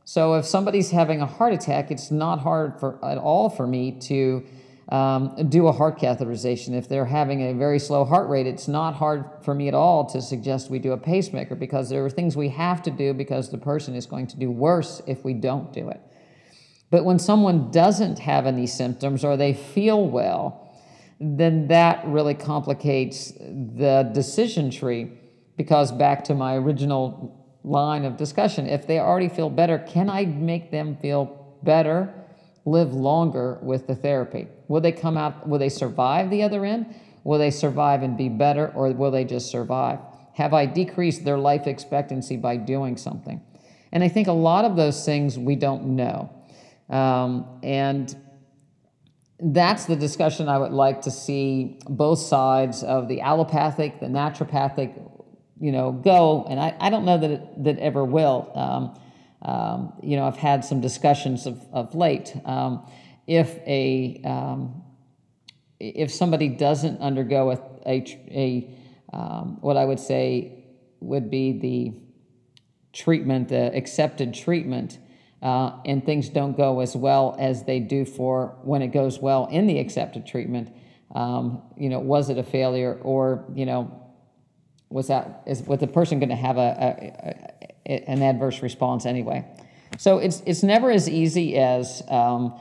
So 0.07 0.35
if 0.35 0.45
somebody's 0.45 0.89
having 0.89 1.19
a 1.19 1.25
heart 1.25 1.51
attack, 1.51 1.91
it's 1.91 2.11
not 2.11 2.39
hard 2.39 2.79
for, 2.79 2.97
at 3.03 3.17
all 3.17 3.49
for 3.49 3.67
me 3.67 3.91
to 4.03 4.41
um, 4.87 5.35
do 5.49 5.67
a 5.67 5.73
heart 5.73 5.99
catheterization. 5.99 6.77
If 6.77 6.87
they're 6.87 7.03
having 7.03 7.41
a 7.41 7.53
very 7.53 7.77
slow 7.77 8.05
heart 8.05 8.29
rate, 8.29 8.47
it's 8.47 8.69
not 8.69 8.93
hard 8.93 9.25
for 9.41 9.53
me 9.53 9.67
at 9.67 9.73
all 9.73 10.05
to 10.05 10.21
suggest 10.21 10.69
we 10.69 10.79
do 10.79 10.93
a 10.93 10.97
pacemaker 10.97 11.55
because 11.55 11.89
there 11.89 12.05
are 12.05 12.09
things 12.09 12.37
we 12.37 12.47
have 12.47 12.81
to 12.83 12.89
do 12.89 13.13
because 13.13 13.51
the 13.51 13.57
person 13.57 13.95
is 13.95 14.05
going 14.05 14.27
to 14.27 14.37
do 14.37 14.49
worse 14.49 15.01
if 15.07 15.25
we 15.25 15.33
don't 15.33 15.73
do 15.73 15.89
it. 15.89 15.99
But 16.89 17.03
when 17.03 17.19
someone 17.19 17.69
doesn't 17.69 18.19
have 18.19 18.45
any 18.45 18.65
symptoms 18.65 19.25
or 19.25 19.35
they 19.35 19.53
feel 19.53 20.07
well, 20.07 20.73
then 21.19 21.67
that 21.67 22.07
really 22.07 22.33
complicates 22.33 23.33
the 23.33 24.09
decision 24.13 24.71
tree 24.71 25.11
because 25.57 25.91
back 25.91 26.23
to 26.23 26.33
my 26.33 26.55
original 26.55 27.43
line 27.67 28.05
of 28.05 28.17
discussion, 28.17 28.67
if 28.67 28.87
they 28.87 28.99
already 28.99 29.29
feel 29.29 29.49
better, 29.49 29.77
can 29.77 30.09
I 30.09 30.25
make 30.25 30.71
them 30.71 30.97
feel 30.97 31.57
better? 31.63 32.13
live 32.67 32.93
longer 32.93 33.57
with 33.61 33.87
the 33.87 33.95
therapy? 33.95 34.47
Will 34.67 34.81
they 34.81 34.91
come 34.91 35.17
out, 35.17 35.47
will 35.47 35.57
they 35.57 35.69
survive 35.69 36.29
the 36.29 36.43
other 36.43 36.65
end? 36.65 36.93
Will 37.23 37.39
they 37.39 37.49
survive 37.49 38.03
and 38.03 38.17
be 38.17 38.29
better, 38.29 38.71
or 38.75 38.91
will 38.91 39.09
they 39.09 39.23
just 39.23 39.49
survive? 39.49 39.99
Have 40.33 40.53
I 40.53 40.65
decreased 40.65 41.23
their 41.23 41.37
life 41.37 41.65
expectancy 41.65 42.35
by 42.35 42.57
doing 42.57 42.97
something? 42.97 43.41
And 43.91 44.03
I 44.03 44.09
think 44.09 44.27
a 44.27 44.33
lot 44.33 44.65
of 44.65 44.75
those 44.75 45.05
things 45.05 45.39
we 45.39 45.55
don't 45.55 45.95
know. 45.95 46.29
Um, 46.89 47.59
and 47.63 48.13
that's 49.39 49.85
the 49.85 49.95
discussion 49.95 50.49
I 50.49 50.57
would 50.57 50.73
like 50.73 51.01
to 51.03 51.11
see 51.11 51.79
both 51.87 52.19
sides 52.19 52.83
of 52.83 53.07
the 53.07 53.21
allopathic, 53.21 54.01
the 54.01 54.07
naturopathic, 54.07 55.16
you 55.59 55.71
know, 55.71 55.91
go. 55.91 56.45
And 56.49 56.59
I, 56.59 56.75
I 56.79 56.89
don't 56.89 57.05
know 57.05 57.17
that 57.17 57.31
it, 57.31 57.63
that 57.63 57.79
ever 57.79 58.03
will. 58.03 58.51
Um, 58.55 58.99
um, 59.41 59.93
you 60.01 60.17
know, 60.17 60.25
I've 60.27 60.37
had 60.37 60.65
some 60.65 60.81
discussions 60.81 61.45
of, 61.45 61.61
of 61.71 61.95
late. 61.95 62.35
Um, 62.45 62.85
if 63.27 63.57
a 63.67 64.21
um, 64.23 64.83
if 65.79 66.11
somebody 66.11 66.49
doesn't 66.49 66.99
undergo 67.01 67.51
a, 67.51 67.59
a, 67.85 68.03
a 68.31 68.77
um, 69.13 69.57
what 69.61 69.77
I 69.77 69.85
would 69.85 69.99
say 69.99 70.65
would 70.99 71.29
be 71.29 71.59
the 71.59 71.93
treatment, 72.93 73.49
the 73.49 73.75
accepted 73.75 74.33
treatment, 74.33 74.97
uh, 75.41 75.79
and 75.85 76.03
things 76.03 76.29
don't 76.29 76.57
go 76.57 76.79
as 76.79 76.95
well 76.95 77.35
as 77.37 77.63
they 77.63 77.79
do 77.79 78.05
for 78.05 78.57
when 78.63 78.81
it 78.81 78.87
goes 78.87 79.19
well 79.19 79.45
in 79.51 79.67
the 79.67 79.77
accepted 79.79 80.25
treatment. 80.25 80.75
Um, 81.13 81.61
you 81.77 81.89
know, 81.89 81.99
was 81.99 82.29
it 82.29 82.37
a 82.37 82.43
failure, 82.43 82.99
or 83.01 83.45
you 83.53 83.65
know, 83.65 84.06
was 84.89 85.07
that 85.07 85.43
is 85.45 85.61
was 85.63 85.79
the 85.79 85.87
person 85.87 86.19
going 86.19 86.29
to 86.29 86.35
have 86.35 86.57
a, 86.57 87.61
a, 87.85 87.93
a, 87.93 88.09
an 88.09 88.21
adverse 88.21 88.61
response 88.61 89.05
anyway? 89.05 89.45
So 89.97 90.19
it's 90.19 90.41
it's 90.45 90.63
never 90.63 90.91
as 90.91 91.09
easy 91.09 91.57
as 91.57 92.03
um, 92.07 92.59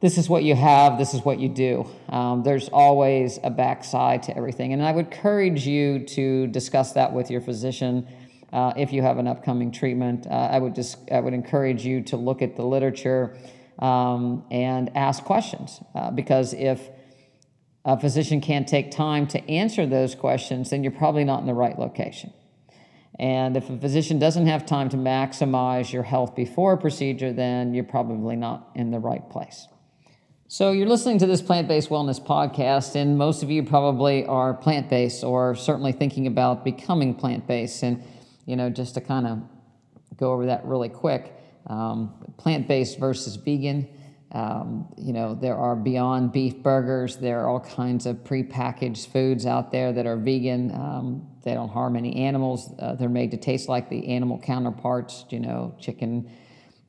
this 0.00 0.18
is 0.18 0.28
what 0.28 0.44
you 0.44 0.54
have, 0.54 0.98
this 0.98 1.14
is 1.14 1.22
what 1.22 1.40
you 1.40 1.48
do. 1.48 1.86
Um, 2.08 2.42
there's 2.42 2.68
always 2.68 3.38
a 3.42 3.50
backside 3.50 4.22
to 4.24 4.36
everything, 4.36 4.72
and 4.72 4.82
I 4.82 4.92
would 4.92 5.06
encourage 5.06 5.66
you 5.66 6.00
to 6.06 6.46
discuss 6.48 6.92
that 6.92 7.12
with 7.12 7.30
your 7.30 7.40
physician 7.40 8.06
uh, 8.52 8.72
if 8.76 8.92
you 8.92 9.02
have 9.02 9.18
an 9.18 9.26
upcoming 9.26 9.72
treatment. 9.72 10.26
Uh, 10.26 10.48
I 10.52 10.58
would 10.58 10.74
just 10.74 10.98
I 11.10 11.20
would 11.20 11.34
encourage 11.34 11.84
you 11.84 12.02
to 12.02 12.16
look 12.16 12.42
at 12.42 12.56
the 12.56 12.64
literature 12.64 13.36
um, 13.78 14.44
and 14.50 14.96
ask 14.96 15.24
questions 15.24 15.80
uh, 15.94 16.10
because 16.10 16.54
if 16.54 16.88
a 17.84 17.98
physician 17.98 18.40
can't 18.40 18.66
take 18.66 18.90
time 18.90 19.26
to 19.28 19.50
answer 19.50 19.86
those 19.86 20.14
questions, 20.14 20.70
then 20.70 20.82
you're 20.82 20.92
probably 20.92 21.24
not 21.24 21.40
in 21.40 21.46
the 21.46 21.54
right 21.54 21.78
location. 21.78 22.32
And 23.18 23.56
if 23.56 23.70
a 23.70 23.76
physician 23.76 24.18
doesn't 24.18 24.46
have 24.46 24.66
time 24.66 24.88
to 24.88 24.96
maximize 24.96 25.92
your 25.92 26.02
health 26.02 26.34
before 26.34 26.72
a 26.72 26.78
procedure, 26.78 27.32
then 27.32 27.74
you're 27.74 27.84
probably 27.84 28.36
not 28.36 28.70
in 28.74 28.90
the 28.90 28.98
right 28.98 29.28
place. 29.30 29.68
So, 30.48 30.72
you're 30.72 30.88
listening 30.88 31.18
to 31.18 31.26
this 31.26 31.40
plant 31.40 31.68
based 31.68 31.88
wellness 31.88 32.24
podcast, 32.24 32.96
and 32.96 33.16
most 33.16 33.42
of 33.42 33.50
you 33.50 33.62
probably 33.62 34.26
are 34.26 34.54
plant 34.54 34.88
based 34.88 35.24
or 35.24 35.54
certainly 35.54 35.92
thinking 35.92 36.26
about 36.26 36.64
becoming 36.64 37.14
plant 37.14 37.46
based. 37.46 37.82
And 37.82 38.02
you 38.46 38.56
know, 38.56 38.70
just 38.70 38.94
to 38.94 39.00
kind 39.00 39.26
of 39.26 39.42
go 40.16 40.32
over 40.32 40.46
that 40.46 40.64
really 40.64 40.88
quick, 40.88 41.32
um, 41.66 42.12
plant-based 42.36 42.98
versus 42.98 43.36
vegan. 43.36 43.88
Um, 44.34 44.88
you 44.98 45.12
know, 45.12 45.34
there 45.34 45.56
are 45.56 45.76
Beyond 45.76 46.32
Beef 46.32 46.60
burgers. 46.60 47.16
There 47.18 47.44
are 47.44 47.48
all 47.48 47.60
kinds 47.60 48.04
of 48.04 48.16
prepackaged 48.16 49.06
foods 49.06 49.46
out 49.46 49.70
there 49.70 49.92
that 49.92 50.06
are 50.06 50.16
vegan. 50.16 50.72
Um, 50.74 51.28
they 51.44 51.54
don't 51.54 51.68
harm 51.68 51.94
any 51.94 52.16
animals. 52.16 52.68
Uh, 52.76 52.96
they're 52.96 53.08
made 53.08 53.30
to 53.30 53.36
taste 53.36 53.68
like 53.68 53.88
the 53.88 54.08
animal 54.08 54.40
counterparts. 54.40 55.24
You 55.30 55.38
know, 55.38 55.76
chicken 55.78 56.28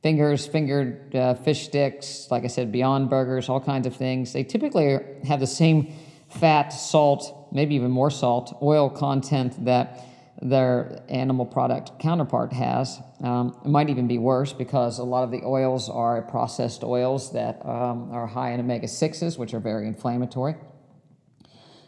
fingers, 0.02 0.44
fingered 0.44 1.14
uh, 1.14 1.34
fish 1.34 1.66
sticks. 1.66 2.26
Like 2.32 2.42
I 2.42 2.48
said, 2.48 2.72
Beyond 2.72 3.08
burgers, 3.08 3.48
all 3.48 3.60
kinds 3.60 3.86
of 3.86 3.94
things. 3.94 4.32
They 4.32 4.42
typically 4.42 4.98
have 5.24 5.38
the 5.38 5.46
same 5.46 5.94
fat, 6.28 6.70
salt, 6.70 7.48
maybe 7.52 7.76
even 7.76 7.92
more 7.92 8.10
salt, 8.10 8.58
oil 8.60 8.90
content 8.90 9.64
that 9.64 10.04
their 10.42 11.02
animal 11.08 11.46
product 11.46 11.98
counterpart 11.98 12.52
has. 12.52 13.00
Um, 13.22 13.58
it 13.64 13.68
might 13.68 13.88
even 13.88 14.06
be 14.06 14.18
worse 14.18 14.52
because 14.52 14.98
a 14.98 15.04
lot 15.04 15.24
of 15.24 15.30
the 15.30 15.42
oils 15.44 15.88
are 15.88 16.20
processed 16.22 16.84
oils 16.84 17.32
that 17.32 17.64
um, 17.64 18.10
are 18.12 18.26
high 18.26 18.52
in 18.52 18.60
omega 18.60 18.86
6s, 18.86 19.38
which 19.38 19.54
are 19.54 19.60
very 19.60 19.86
inflammatory. 19.86 20.56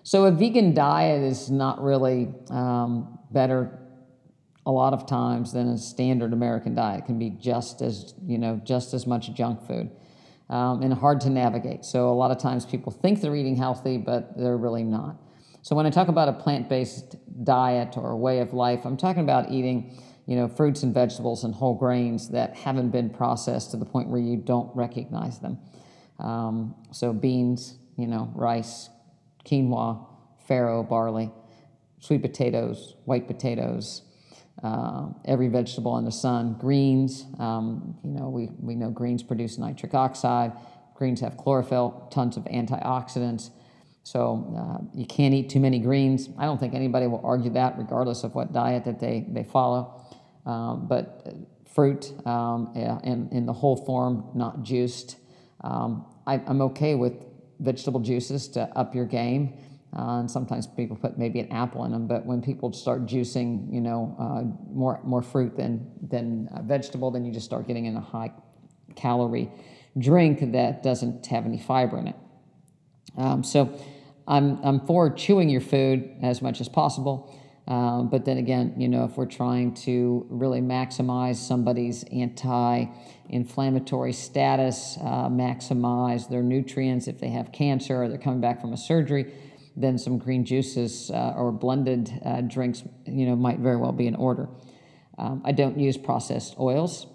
So, 0.03 0.25
a 0.25 0.31
vegan 0.31 0.73
diet 0.73 1.23
is 1.23 1.51
not 1.51 1.83
really 1.83 2.29
um, 2.49 3.19
better 3.31 3.79
a 4.65 4.71
lot 4.71 4.95
of 4.95 5.07
times 5.07 5.53
than 5.53 5.69
a 5.69 5.77
standard 5.77 6.33
American 6.33 6.75
diet. 6.75 7.01
It 7.01 7.07
can 7.07 7.19
be 7.19 7.31
just 7.31 7.83
as, 7.83 8.15
you 8.25 8.39
know, 8.39 8.61
just 8.65 8.95
as 8.95 9.07
much 9.07 9.33
junk 9.35 9.67
food. 9.67 9.91
Um, 10.49 10.83
and 10.83 10.95
hard 10.95 11.21
to 11.23 11.31
navigate. 11.31 11.85
So, 11.85 12.09
a 12.09 12.17
lot 12.17 12.31
of 12.31 12.39
times 12.39 12.65
people 12.65 12.91
think 12.91 13.21
they're 13.21 13.37
eating 13.37 13.57
healthy, 13.57 13.99
but 13.99 14.39
they're 14.39 14.57
really 14.57 14.83
not. 14.83 15.17
So 15.63 15.77
when 15.77 15.87
I 15.87 15.91
talk 15.91 16.09
about 16.09 16.29
a 16.29 16.33
plant-based 16.33 17.17
diet 17.45 17.97
or 17.97 18.11
a 18.11 18.17
way 18.17 18.41
of 18.41 18.53
life, 18.53 18.85
I'm 18.85 18.97
talking 18.97 19.23
about 19.23 19.51
eating, 19.51 20.01
you 20.27 20.37
know, 20.37 20.49
fruits 20.49 20.83
and 20.83 20.95
vegetables 20.95 21.45
and 21.45 21.55
whole 21.55 21.75
grains 21.75 22.31
that 22.31 22.57
haven't 22.57 22.91
been 22.91 23.11
processed 23.11 23.73
to 23.73 23.77
the 23.77 23.85
point 23.85 24.09
where 24.09 24.21
you 24.21 24.37
don't 24.37 24.75
recognize 24.75 25.41
them. 25.41 25.59
Um, 26.19 26.75
so 26.93 27.13
beans, 27.13 27.79
you 27.97 28.07
know, 28.07 28.33
rice, 28.35 28.89
quinoa, 29.45 30.07
farro, 30.49 30.89
barley, 30.89 31.31
sweet 32.01 32.23
potatoes, 32.23 32.95
white 33.05 33.27
potatoes, 33.27 34.03
uh, 34.63 35.09
every 35.25 35.49
vegetable 35.49 35.97
in 35.99 36.05
the 36.05 36.13
sun, 36.13 36.55
greens. 36.59 37.27
Um, 37.39 37.97
you 38.03 38.11
know, 38.11 38.29
we, 38.29 38.49
we 38.61 38.75
know 38.75 38.91
greens 38.91 39.23
produce 39.23 39.59
nitric 39.59 39.95
oxide. 39.95 40.53
Greens 40.95 41.21
have 41.21 41.37
chlorophyll, 41.37 42.09
tons 42.11 42.37
of 42.37 42.45
antioxidants. 42.45 43.51
So 44.11 44.55
uh, 44.57 44.85
you 44.95 45.05
can't 45.05 45.35
eat 45.35 45.51
too 45.51 45.61
many 45.61 45.79
greens. 45.79 46.31
I 46.39 46.47
don't 46.47 46.59
think 46.59 46.73
anybody 46.73 47.07
will 47.07 47.21
argue 47.23 47.51
that, 47.51 47.77
regardless 47.77 48.25
of 48.25 48.35
what 48.35 48.55
diet 48.55 48.85
that 48.85 48.99
they, 48.99 49.27
they 49.29 49.45
follow. 49.45 50.03
Um, 50.47 50.87
but 50.89 51.27
uh, 51.27 51.33
fruit 51.75 52.15
um, 52.27 52.73
in, 52.75 53.29
in 53.33 53.45
the 53.45 53.53
whole 53.53 53.77
form, 53.77 54.25
not 54.35 54.63
juiced. 54.63 55.19
Um, 55.61 56.07
I, 56.27 56.37
am 56.47 56.63
okay 56.63 56.95
with 56.95 57.27
vegetable 57.61 58.01
juices 58.01 58.49
to 58.49 58.63
up 58.75 58.95
your 58.95 59.05
game. 59.05 59.59
Uh, 59.95 60.21
and 60.21 60.31
sometimes 60.31 60.67
people 60.67 60.97
put 60.97 61.19
maybe 61.19 61.41
an 61.41 61.53
apple 61.53 61.85
in 61.85 61.93
them, 61.93 62.07
but 62.07 62.25
when 62.25 62.41
people 62.41 62.73
start 62.73 63.05
juicing, 63.05 63.71
you 63.71 63.83
know, 63.83 64.17
uh, 64.19 64.43
more 64.73 65.01
more 65.05 65.23
fruit 65.23 65.55
than 65.57 65.87
than 66.03 66.49
vegetable, 66.63 67.11
then 67.11 67.27
you 67.27 67.33
just 67.33 67.47
start 67.47 67.67
getting 67.67 67.85
in 67.85 67.97
a 67.97 68.01
high 68.01 68.31
calorie 68.97 69.51
drink 69.99 70.53
that 70.53 70.83
doesn't 70.83 71.27
have 71.27 71.45
any 71.45 71.59
fiber 71.59 71.99
in 71.99 72.09
it. 72.09 72.17
Um, 73.17 73.43
so 73.43 73.79
I'm, 74.29 74.63
I'm 74.63 74.81
for 74.81 75.11
chewing 75.11 75.49
your 75.49 75.63
food 75.63 76.17
as 76.23 76.43
much 76.43 76.61
as 76.61 76.69
possible. 76.69 77.35
Um, 77.67 78.09
but 78.09 78.25
then 78.25 78.39
again, 78.39 78.75
you 78.77 78.89
know, 78.89 79.05
if 79.05 79.17
we're 79.17 79.27
trying 79.27 79.75
to 79.87 80.27
really 80.31 80.61
maximize 80.61 81.37
somebody's 81.37 82.05
anti 82.05 82.87
inflammatory 83.31 84.13
status, 84.13 84.97
uh, 85.01 85.29
maximize 85.29 86.29
their 86.31 86.43
nutrients 86.43 87.09
if 87.09 87.19
they 87.19 87.29
have 87.29 87.53
cancer 87.53 88.03
or 88.03 88.09
they're 88.09 88.17
coming 88.17 88.41
back 88.41 88.61
from 88.61 88.73
a 88.73 88.77
surgery, 88.77 89.33
then 89.77 89.99
some 89.99 90.19
green 90.19 90.45
juices 90.45 91.11
uh, 91.11 91.35
or 91.37 91.53
blended 91.53 92.11
uh, 92.25 92.41
drinks, 92.43 92.85
you 93.07 93.27
know, 93.27 93.37
might 93.37 93.59
very 93.59 93.77
well 93.77 93.93
be 93.93 94.07
in 94.07 94.15
order. 94.15 94.49
Um, 95.19 95.43
I 95.45 95.53
don't 95.53 95.79
use 95.79 95.97
processed 95.97 96.59
oils. 96.59 97.07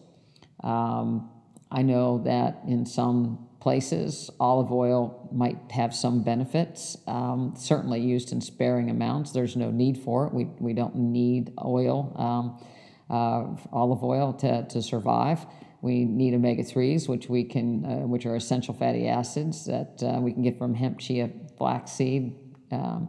Um, 0.63 1.29
I 1.71 1.81
know 1.81 2.21
that 2.25 2.61
in 2.67 2.85
some 2.85 3.47
places. 3.63 4.29
Olive 4.41 4.73
oil 4.73 5.29
might 5.31 5.57
have 5.71 5.95
some 5.95 6.21
benefits, 6.21 6.97
um, 7.07 7.53
certainly 7.57 8.01
used 8.01 8.33
in 8.33 8.41
sparing 8.41 8.89
amounts. 8.89 9.31
There's 9.31 9.55
no 9.55 9.71
need 9.71 9.97
for 9.97 10.27
it. 10.27 10.33
We, 10.33 10.49
we 10.59 10.73
don't 10.73 10.95
need 10.97 11.53
oil, 11.63 12.13
um, 12.17 12.61
uh, 13.09 13.55
olive 13.71 14.03
oil 14.03 14.33
to, 14.33 14.67
to 14.67 14.81
survive. 14.81 15.45
We 15.81 16.03
need 16.03 16.33
omega 16.33 16.61
3s, 16.61 17.07
which, 17.07 17.29
we 17.29 17.45
can, 17.45 17.85
uh, 17.85 18.05
which 18.05 18.25
are 18.25 18.35
essential 18.35 18.73
fatty 18.73 19.07
acids 19.07 19.65
that 19.65 20.03
uh, 20.03 20.19
we 20.19 20.33
can 20.33 20.43
get 20.43 20.57
from 20.57 20.73
hemp, 20.73 20.99
chia, 20.99 21.29
flaxseed, 21.57 22.35
um, 22.69 23.07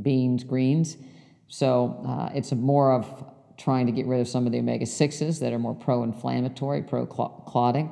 beans, 0.00 0.44
greens. 0.44 0.96
So 1.48 2.04
uh, 2.06 2.30
it's 2.36 2.52
more 2.52 2.92
of 2.92 3.24
trying 3.58 3.86
to 3.86 3.92
get 3.92 4.06
rid 4.06 4.20
of 4.20 4.28
some 4.28 4.46
of 4.46 4.52
the 4.52 4.60
omega 4.60 4.84
6s 4.84 5.40
that 5.40 5.52
are 5.52 5.58
more 5.58 5.74
pro 5.74 6.04
inflammatory, 6.04 6.82
pro 6.82 7.04
clotting 7.04 7.90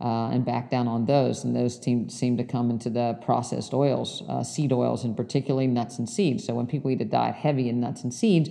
uh, 0.00 0.30
and 0.30 0.44
back 0.44 0.70
down 0.70 0.86
on 0.86 1.06
those. 1.06 1.44
And 1.44 1.56
those 1.56 1.82
seem, 1.82 2.08
seem 2.08 2.36
to 2.36 2.44
come 2.44 2.70
into 2.70 2.90
the 2.90 3.18
processed 3.22 3.74
oils, 3.74 4.22
uh, 4.28 4.42
seed 4.44 4.72
oils, 4.72 5.04
and 5.04 5.16
particularly 5.16 5.66
nuts 5.66 5.98
and 5.98 6.08
seeds. 6.08 6.44
So 6.44 6.54
when 6.54 6.66
people 6.66 6.90
eat 6.90 7.00
a 7.00 7.04
diet 7.04 7.34
heavy 7.34 7.68
in 7.68 7.80
nuts 7.80 8.04
and 8.04 8.14
seeds, 8.14 8.50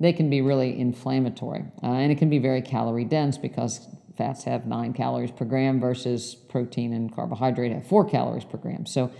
they 0.00 0.12
can 0.12 0.30
be 0.30 0.40
really 0.40 0.78
inflammatory. 0.78 1.64
Uh, 1.82 1.86
and 1.86 2.12
it 2.12 2.18
can 2.18 2.30
be 2.30 2.38
very 2.38 2.62
calorie 2.62 3.04
dense 3.04 3.38
because 3.38 3.86
fats 4.16 4.44
have 4.44 4.66
nine 4.66 4.92
calories 4.92 5.30
per 5.30 5.44
gram 5.44 5.80
versus 5.80 6.34
protein 6.34 6.92
and 6.92 7.14
carbohydrate 7.14 7.72
have 7.72 7.86
four 7.86 8.08
calories 8.08 8.44
per 8.44 8.58
gram. 8.58 8.86
So 8.86 9.12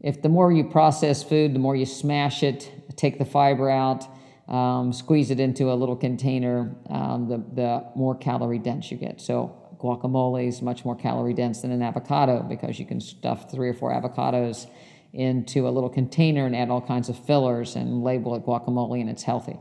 if 0.00 0.22
the 0.22 0.28
more 0.28 0.52
you 0.52 0.64
process 0.64 1.22
food, 1.22 1.54
the 1.54 1.58
more 1.58 1.76
you 1.76 1.86
smash 1.86 2.42
it, 2.42 2.70
take 2.96 3.18
the 3.18 3.24
fiber 3.24 3.70
out, 3.70 4.06
um, 4.48 4.92
squeeze 4.92 5.30
it 5.30 5.40
into 5.40 5.72
a 5.72 5.74
little 5.74 5.96
container, 5.96 6.74
um, 6.90 7.28
the, 7.28 7.38
the 7.54 7.90
more 7.96 8.16
calorie 8.16 8.58
dense 8.58 8.90
you 8.90 8.96
get. 8.96 9.20
So 9.20 9.61
guacamole 9.82 10.46
is 10.46 10.62
much 10.62 10.84
more 10.84 10.96
calorie 10.96 11.34
dense 11.34 11.62
than 11.62 11.72
an 11.72 11.82
avocado 11.82 12.42
because 12.42 12.78
you 12.78 12.86
can 12.86 13.00
stuff 13.00 13.50
three 13.50 13.68
or 13.68 13.74
four 13.74 13.92
avocados 13.92 14.66
into 15.12 15.68
a 15.68 15.70
little 15.70 15.90
container 15.90 16.46
and 16.46 16.54
add 16.56 16.70
all 16.70 16.80
kinds 16.80 17.08
of 17.08 17.18
fillers 17.26 17.76
and 17.76 18.02
label 18.02 18.34
it 18.36 18.44
guacamole 18.46 19.00
and 19.00 19.10
it's 19.10 19.24
healthy. 19.24 19.58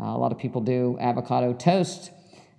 Uh, 0.00 0.04
a 0.04 0.18
lot 0.18 0.32
of 0.32 0.38
people 0.38 0.60
do 0.60 0.98
avocado 1.00 1.52
toast. 1.52 2.10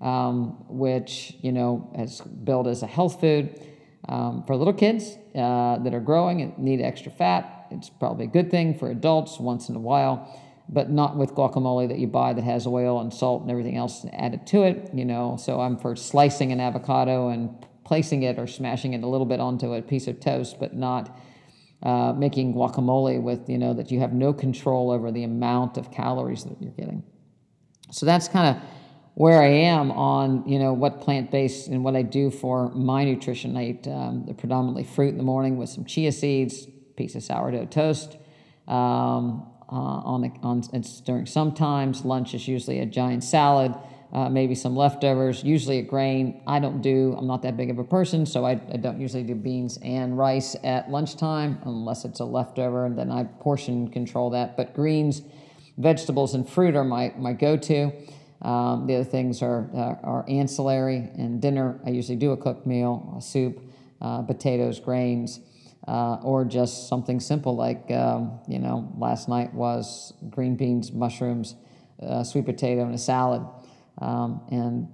um, 0.01 0.65
which 0.67 1.35
you 1.41 1.51
know 1.51 1.91
is 1.97 2.21
billed 2.21 2.67
as 2.67 2.83
a 2.83 2.87
health 2.87 3.19
food 3.19 3.59
um, 4.07 4.43
for 4.45 4.55
little 4.55 4.73
kids 4.73 5.17
uh, 5.35 5.77
that 5.79 5.93
are 5.93 5.99
growing 5.99 6.41
and 6.41 6.57
need 6.57 6.81
extra 6.81 7.11
fat. 7.11 7.67
It's 7.71 7.89
probably 7.89 8.25
a 8.25 8.29
good 8.29 8.51
thing 8.51 8.77
for 8.77 8.91
adults 8.91 9.39
once 9.39 9.69
in 9.69 9.75
a 9.75 9.79
while, 9.79 10.29
but 10.67 10.89
not 10.89 11.15
with 11.15 11.31
guacamole 11.31 11.87
that 11.87 11.99
you 11.99 12.07
buy 12.07 12.33
that 12.33 12.43
has 12.43 12.65
oil 12.65 12.99
and 12.99 13.13
salt 13.13 13.41
and 13.43 13.51
everything 13.51 13.77
else 13.77 14.05
added 14.13 14.47
to 14.47 14.63
it. 14.63 14.89
You 14.93 15.05
know, 15.05 15.37
so 15.37 15.59
I'm 15.59 15.77
for 15.77 15.95
slicing 15.95 16.51
an 16.51 16.59
avocado 16.59 17.29
and 17.29 17.55
placing 17.83 18.23
it 18.23 18.39
or 18.39 18.47
smashing 18.47 18.93
it 18.93 19.03
a 19.03 19.07
little 19.07 19.27
bit 19.27 19.39
onto 19.39 19.73
a 19.73 19.81
piece 19.81 20.07
of 20.07 20.19
toast, 20.19 20.59
but 20.59 20.73
not 20.73 21.17
uh, 21.83 22.13
making 22.13 22.53
guacamole 22.53 23.21
with 23.21 23.47
you 23.47 23.57
know 23.57 23.73
that 23.73 23.91
you 23.91 23.99
have 23.99 24.11
no 24.11 24.33
control 24.33 24.89
over 24.91 25.11
the 25.11 25.23
amount 25.23 25.77
of 25.77 25.91
calories 25.91 26.43
that 26.43 26.59
you're 26.61 26.71
getting. 26.71 27.03
So 27.91 28.05
that's 28.05 28.27
kind 28.27 28.55
of 28.57 28.63
where 29.13 29.41
I 29.41 29.47
am 29.47 29.91
on 29.91 30.47
you 30.49 30.57
know 30.57 30.73
what 30.73 31.01
plant 31.01 31.29
based 31.29 31.67
and 31.67 31.83
what 31.83 31.95
I 31.95 32.01
do 32.01 32.31
for 32.31 32.71
my 32.71 33.05
nutrition. 33.05 33.55
I 33.55 33.69
eat 33.69 33.87
um, 33.87 34.25
predominantly 34.37 34.83
fruit 34.83 35.09
in 35.09 35.17
the 35.17 35.23
morning 35.23 35.57
with 35.57 35.69
some 35.69 35.85
chia 35.85 36.11
seeds, 36.11 36.65
piece 36.97 37.13
of 37.13 37.23
sourdough 37.23 37.65
toast. 37.65 38.17
Um, 38.67 39.47
on, 39.73 40.21
the, 40.21 40.31
on 40.43 40.63
it's 40.73 41.01
during 41.01 41.25
sometimes 41.25 42.05
lunch 42.05 42.33
is 42.33 42.47
usually 42.47 42.79
a 42.79 42.85
giant 42.85 43.23
salad, 43.23 43.73
uh, 44.13 44.29
maybe 44.29 44.55
some 44.55 44.75
leftovers, 44.75 45.43
usually 45.43 45.79
a 45.79 45.81
grain. 45.81 46.41
I 46.47 46.59
don't 46.59 46.81
do. 46.81 47.15
I'm 47.17 47.27
not 47.27 47.41
that 47.41 47.57
big 47.57 47.69
of 47.69 47.79
a 47.79 47.83
person, 47.83 48.25
so 48.25 48.45
I, 48.45 48.51
I 48.51 48.77
don't 48.77 48.99
usually 48.99 49.23
do 49.23 49.35
beans 49.35 49.77
and 49.81 50.17
rice 50.17 50.55
at 50.63 50.89
lunchtime 50.89 51.59
unless 51.65 52.05
it's 52.05 52.19
a 52.19 52.25
leftover, 52.25 52.85
and 52.85 52.97
then 52.97 53.11
I 53.11 53.23
portion 53.23 53.89
control 53.89 54.29
that. 54.31 54.55
But 54.55 54.73
greens, 54.73 55.21
vegetables, 55.77 56.35
and 56.35 56.47
fruit 56.47 56.75
are 56.75 56.85
my 56.85 57.13
my 57.17 57.33
go-to. 57.33 57.91
Um, 58.41 58.85
the 58.85 58.95
other 58.95 59.03
things 59.03 59.41
are, 59.41 59.69
uh, 59.73 60.05
are 60.05 60.25
ancillary. 60.29 60.97
And 61.17 61.41
dinner, 61.41 61.79
I 61.85 61.89
usually 61.89 62.17
do 62.17 62.31
a 62.31 62.37
cooked 62.37 62.67
meal, 62.67 63.15
a 63.17 63.21
soup, 63.21 63.59
uh, 64.01 64.21
potatoes, 64.21 64.79
grains, 64.79 65.39
uh, 65.87 66.15
or 66.23 66.45
just 66.45 66.87
something 66.87 67.19
simple 67.19 67.55
like, 67.55 67.89
um, 67.91 68.39
you 68.47 68.59
know, 68.59 68.91
last 68.97 69.29
night 69.29 69.53
was 69.53 70.13
green 70.29 70.55
beans, 70.55 70.91
mushrooms, 70.91 71.55
uh, 72.01 72.23
sweet 72.23 72.45
potato, 72.45 72.85
and 72.85 72.95
a 72.95 72.97
salad. 72.97 73.45
Um, 73.99 74.41
and 74.49 74.87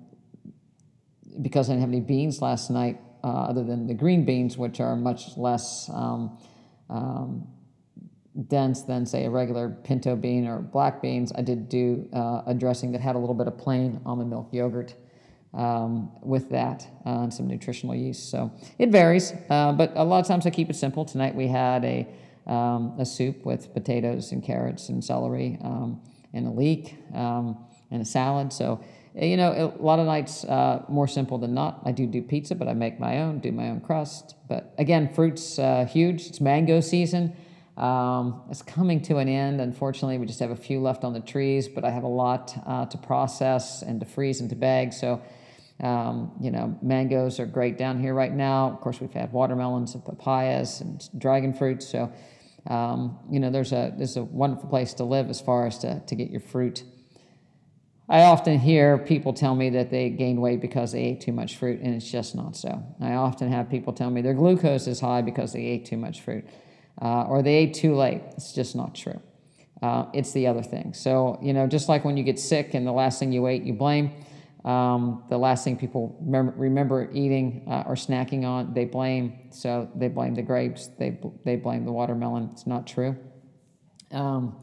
because 1.41 1.69
I 1.69 1.73
didn't 1.73 1.82
have 1.82 1.89
any 1.89 2.01
beans 2.01 2.41
last 2.41 2.69
night, 2.69 2.99
uh, 3.23 3.27
other 3.27 3.63
than 3.63 3.88
the 3.88 3.93
green 3.93 4.25
beans, 4.25 4.58
which 4.58 4.80
are 4.80 4.95
much 4.95 5.38
less 5.38 5.89
um, 5.93 6.38
um 6.89 7.47
dense 8.47 8.84
than 8.84 9.06
say 9.06 9.25
a 9.25 9.30
regular 9.30 9.69
pinto 9.69 10.15
bean 10.15 10.47
or 10.47 10.60
black 10.60 11.01
beans. 11.01 11.32
I 11.36 11.41
did 11.41 11.67
do 11.67 12.08
uh, 12.13 12.43
a 12.47 12.54
dressing 12.54 12.91
that 12.93 13.01
had 13.01 13.15
a 13.15 13.19
little 13.19 13.36
bit 13.36 13.47
of 13.47 13.58
plain 13.58 13.99
almond 14.06 14.30
milk 14.30 14.49
yogurt 14.54 14.95
um, 15.53 16.11
with 16.21 16.49
that 16.49 16.87
uh, 17.05 17.23
and 17.23 17.33
some 17.33 17.47
nutritional 17.47 17.95
yeast. 17.95 18.29
So 18.29 18.51
it 18.77 18.89
varies, 18.89 19.33
uh, 19.49 19.73
but 19.73 19.93
a 19.95 20.03
lot 20.03 20.19
of 20.19 20.27
times 20.27 20.45
I 20.45 20.49
keep 20.49 20.69
it 20.69 20.75
simple. 20.75 21.05
Tonight 21.05 21.35
we 21.35 21.47
had 21.47 21.83
a 21.85 22.07
um, 22.47 22.95
a 22.97 23.05
soup 23.05 23.45
with 23.45 23.71
potatoes 23.73 24.31
and 24.31 24.43
carrots 24.43 24.89
and 24.89 25.03
celery 25.03 25.59
um, 25.61 26.01
and 26.33 26.47
a 26.47 26.49
leek 26.49 26.97
um, 27.13 27.57
and 27.91 28.01
a 28.01 28.05
salad. 28.05 28.51
So 28.51 28.83
you 29.13 29.35
know, 29.35 29.75
a 29.77 29.83
lot 29.83 29.99
of 29.99 30.05
nights 30.05 30.45
uh, 30.45 30.85
more 30.87 31.07
simple 31.07 31.37
than 31.37 31.53
not. 31.53 31.81
I 31.83 31.91
do 31.91 32.07
do 32.07 32.21
pizza, 32.21 32.55
but 32.55 32.67
I 32.67 32.73
make 32.73 32.99
my 32.99 33.19
own, 33.19 33.39
do 33.39 33.51
my 33.51 33.69
own 33.69 33.81
crust. 33.81 34.35
But 34.47 34.73
again, 34.77 35.13
fruits 35.13 35.59
uh, 35.59 35.85
huge. 35.85 36.27
It's 36.27 36.39
mango 36.39 36.79
season. 36.79 37.35
Um, 37.77 38.43
it's 38.49 38.61
coming 38.61 39.01
to 39.03 39.17
an 39.17 39.27
end. 39.27 39.59
Unfortunately, 39.59 40.17
we 40.17 40.25
just 40.25 40.39
have 40.39 40.51
a 40.51 40.55
few 40.55 40.79
left 40.79 41.03
on 41.03 41.13
the 41.13 41.19
trees, 41.19 41.67
but 41.67 41.83
I 41.83 41.89
have 41.89 42.03
a 42.03 42.07
lot 42.07 42.53
uh, 42.65 42.85
to 42.85 42.97
process 42.97 43.81
and 43.81 43.99
to 43.99 44.05
freeze 44.05 44.39
into 44.39 44.55
bags. 44.55 44.99
So, 44.99 45.21
um, 45.81 46.31
you 46.39 46.51
know, 46.51 46.77
mangoes 46.81 47.39
are 47.39 47.45
great 47.45 47.77
down 47.77 47.99
here 47.99 48.13
right 48.13 48.33
now. 48.33 48.69
Of 48.71 48.81
course, 48.81 49.01
we've 49.01 49.13
had 49.13 49.31
watermelons 49.33 49.95
and 49.95 50.05
papayas 50.05 50.81
and 50.81 51.03
dragon 51.17 51.53
fruit. 51.53 51.81
So, 51.81 52.11
um, 52.67 53.19
you 53.29 53.39
know, 53.39 53.49
there's 53.49 53.71
a 53.71 53.93
there's 53.97 54.17
a 54.17 54.23
wonderful 54.23 54.69
place 54.69 54.93
to 54.95 55.03
live 55.03 55.29
as 55.29 55.41
far 55.41 55.67
as 55.67 55.79
to, 55.79 56.01
to 56.05 56.15
get 56.15 56.29
your 56.29 56.41
fruit. 56.41 56.83
I 58.09 58.23
often 58.23 58.59
hear 58.59 58.97
people 58.97 59.33
tell 59.33 59.55
me 59.55 59.69
that 59.71 59.89
they 59.89 60.09
gain 60.09 60.41
weight 60.41 60.59
because 60.59 60.91
they 60.91 61.01
ate 61.01 61.21
too 61.21 61.31
much 61.31 61.55
fruit, 61.55 61.79
and 61.79 61.95
it's 61.95 62.11
just 62.11 62.35
not 62.35 62.55
so. 62.55 62.83
I 62.99 63.13
often 63.13 63.51
have 63.51 63.69
people 63.69 63.93
tell 63.93 64.09
me 64.09 64.21
their 64.21 64.33
glucose 64.33 64.85
is 64.87 64.99
high 64.99 65.21
because 65.21 65.53
they 65.53 65.63
ate 65.65 65.85
too 65.85 65.97
much 65.97 66.21
fruit 66.21 66.45
uh, 67.01 67.23
or 67.23 67.41
they 67.41 67.55
ate 67.55 67.73
too 67.73 67.95
late. 67.95 68.21
It's 68.35 68.53
just 68.53 68.75
not 68.75 68.95
true. 68.95 69.19
Uh, 69.81 70.05
it's 70.13 70.31
the 70.33 70.47
other 70.47 70.61
thing. 70.61 70.93
So, 70.93 71.39
you 71.41 71.53
know, 71.53 71.65
just 71.67 71.89
like 71.89 72.05
when 72.05 72.15
you 72.17 72.23
get 72.23 72.39
sick 72.39 72.73
and 72.73 72.85
the 72.85 72.91
last 72.91 73.19
thing 73.19 73.31
you 73.31 73.47
ate, 73.47 73.63
you 73.63 73.73
blame, 73.73 74.11
um, 74.63 75.24
the 75.30 75.38
last 75.38 75.63
thing 75.63 75.76
people 75.76 76.17
remember, 76.21 76.54
remember 76.56 77.12
eating 77.12 77.65
uh, 77.67 77.84
or 77.88 77.95
snacking 77.95 78.45
on, 78.45 78.74
they 78.74 78.86
blame. 78.86 79.50
So 79.52 79.89
they 79.95 80.08
blame 80.08 80.36
the 80.36 80.43
grapes, 80.43 80.88
they, 81.00 81.19
they 81.43 81.56
blame 81.56 81.86
the 81.86 81.91
watermelon. 81.91 82.50
It's 82.52 82.67
not 82.67 82.86
true. 82.86 83.17
Um, 84.12 84.56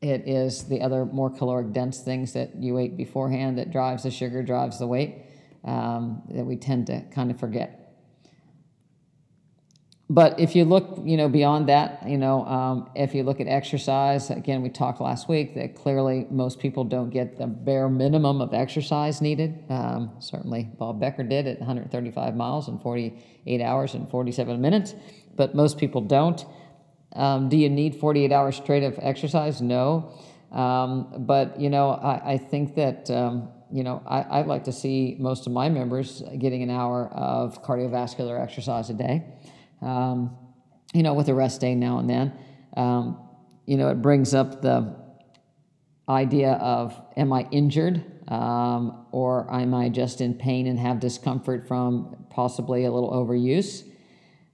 it 0.00 0.28
is 0.28 0.64
the 0.64 0.80
other 0.80 1.04
more 1.04 1.30
caloric 1.30 1.72
dense 1.72 2.00
things 2.00 2.32
that 2.32 2.56
you 2.56 2.78
ate 2.78 2.96
beforehand 2.96 3.58
that 3.58 3.70
drives 3.70 4.04
the 4.04 4.10
sugar, 4.10 4.42
drives 4.42 4.78
the 4.78 4.86
weight 4.86 5.24
um, 5.64 6.22
that 6.30 6.44
we 6.44 6.56
tend 6.56 6.86
to 6.86 7.02
kind 7.10 7.30
of 7.30 7.38
forget 7.38 7.79
but 10.10 10.40
if 10.40 10.56
you 10.56 10.64
look, 10.64 10.98
you 11.04 11.16
know, 11.16 11.28
beyond 11.28 11.68
that, 11.68 12.02
you 12.04 12.18
know, 12.18 12.44
um, 12.44 12.90
if 12.96 13.14
you 13.14 13.22
look 13.22 13.38
at 13.38 13.46
exercise, 13.46 14.28
again, 14.28 14.60
we 14.60 14.68
talked 14.68 15.00
last 15.00 15.28
week 15.28 15.54
that 15.54 15.76
clearly 15.76 16.26
most 16.30 16.58
people 16.58 16.82
don't 16.82 17.10
get 17.10 17.38
the 17.38 17.46
bare 17.46 17.88
minimum 17.88 18.40
of 18.40 18.52
exercise 18.52 19.20
needed. 19.20 19.62
Um, 19.70 20.10
certainly, 20.18 20.64
Bob 20.64 20.98
Becker 20.98 21.22
did 21.22 21.46
at 21.46 21.60
135 21.60 22.34
miles 22.34 22.66
in 22.66 22.80
48 22.80 23.60
hours 23.60 23.94
and 23.94 24.10
47 24.10 24.60
minutes, 24.60 24.96
but 25.36 25.54
most 25.54 25.78
people 25.78 26.00
don't. 26.00 26.44
Um, 27.12 27.48
do 27.48 27.56
you 27.56 27.70
need 27.70 27.94
48 27.94 28.32
hours 28.32 28.56
straight 28.56 28.82
of 28.82 28.98
exercise? 29.00 29.62
No. 29.62 30.12
Um, 30.50 31.24
but, 31.24 31.60
you 31.60 31.70
know, 31.70 31.90
I, 31.90 32.32
I 32.32 32.38
think 32.38 32.74
that, 32.74 33.08
um, 33.10 33.48
you 33.72 33.84
know, 33.84 34.02
I, 34.04 34.38
would 34.38 34.48
like 34.48 34.64
to 34.64 34.72
see 34.72 35.14
most 35.20 35.46
of 35.46 35.52
my 35.52 35.68
members 35.68 36.24
getting 36.36 36.64
an 36.64 36.70
hour 36.70 37.06
of 37.12 37.62
cardiovascular 37.62 38.42
exercise 38.42 38.90
a 38.90 38.94
day 38.94 39.24
um, 39.82 40.36
you 40.92 41.02
know, 41.02 41.14
with 41.14 41.28
a 41.28 41.34
rest 41.34 41.60
day 41.60 41.74
now 41.74 41.98
and 41.98 42.08
then. 42.08 42.32
Um, 42.76 43.18
you 43.66 43.76
know, 43.76 43.88
it 43.88 44.02
brings 44.02 44.34
up 44.34 44.62
the 44.62 44.96
idea 46.08 46.52
of 46.52 47.00
am 47.16 47.32
I 47.32 47.46
injured 47.50 48.04
um, 48.28 49.06
or 49.12 49.52
am 49.52 49.74
I 49.74 49.88
just 49.88 50.20
in 50.20 50.34
pain 50.34 50.66
and 50.66 50.78
have 50.78 51.00
discomfort 51.00 51.66
from 51.66 52.26
possibly 52.30 52.84
a 52.84 52.90
little 52.90 53.10
overuse? 53.10 53.84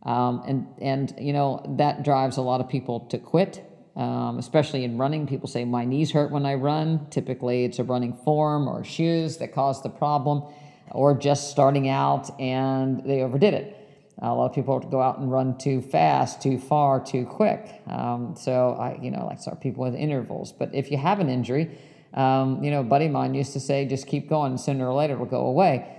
Um, 0.03 0.43
and, 0.47 0.67
and, 0.81 1.15
you 1.19 1.33
know, 1.33 1.65
that 1.79 2.05
drives 2.05 2.37
a 2.37 2.43
lot 2.43 2.61
of 2.61 2.69
people 2.69 3.01
to 3.07 3.19
quit, 3.19 3.65
um, 3.97 4.39
especially 4.39 4.85
in 4.85 4.99
running. 4.99 5.27
People 5.27 5.49
say, 5.49 5.65
My 5.65 5.85
knees 5.85 6.13
hurt 6.13 6.31
when 6.31 6.47
I 6.47 6.55
run. 6.55 7.09
Typically, 7.11 7.65
it's 7.65 7.79
a 7.79 7.85
running 7.85 8.13
form 8.13 8.69
or 8.69 8.85
shoes 8.85 9.39
that 9.39 9.53
cause 9.53 9.83
the 9.83 9.89
problem, 9.89 10.45
or 10.93 11.19
just 11.19 11.51
starting 11.51 11.89
out 11.89 12.39
and 12.41 13.03
they 13.05 13.23
overdid 13.23 13.53
it. 13.53 13.86
A 14.19 14.35
lot 14.35 14.47
of 14.47 14.55
people 14.55 14.79
go 14.81 15.01
out 15.01 15.19
and 15.19 15.31
run 15.31 15.59
too 15.59 15.83
fast, 15.83 16.41
too 16.41 16.59
far, 16.59 17.05
too 17.05 17.27
quick. 17.27 17.83
Um, 17.87 18.35
so 18.37 18.71
I, 18.73 18.99
you 19.03 19.11
know, 19.11 19.27
like 19.27 19.41
start 19.41 19.61
people 19.61 19.85
with 19.85 19.95
intervals. 19.95 20.53
But 20.53 20.75
if 20.75 20.91
you 20.91 20.97
have 20.97 21.21
an 21.21 21.29
injury, 21.29 21.79
um, 22.15 22.65
you 22.65 22.71
know, 22.71 22.83
buddy 22.83 23.09
mine 23.09 23.35
used 23.35 23.53
to 23.53 23.61
say, 23.61 23.85
just 23.85 24.07
keep 24.07 24.29
going, 24.29 24.57
sooner 24.57 24.89
or 24.89 24.95
later 24.95 25.15
it'll 25.15 25.27
go 25.27 25.47
away. 25.47 25.93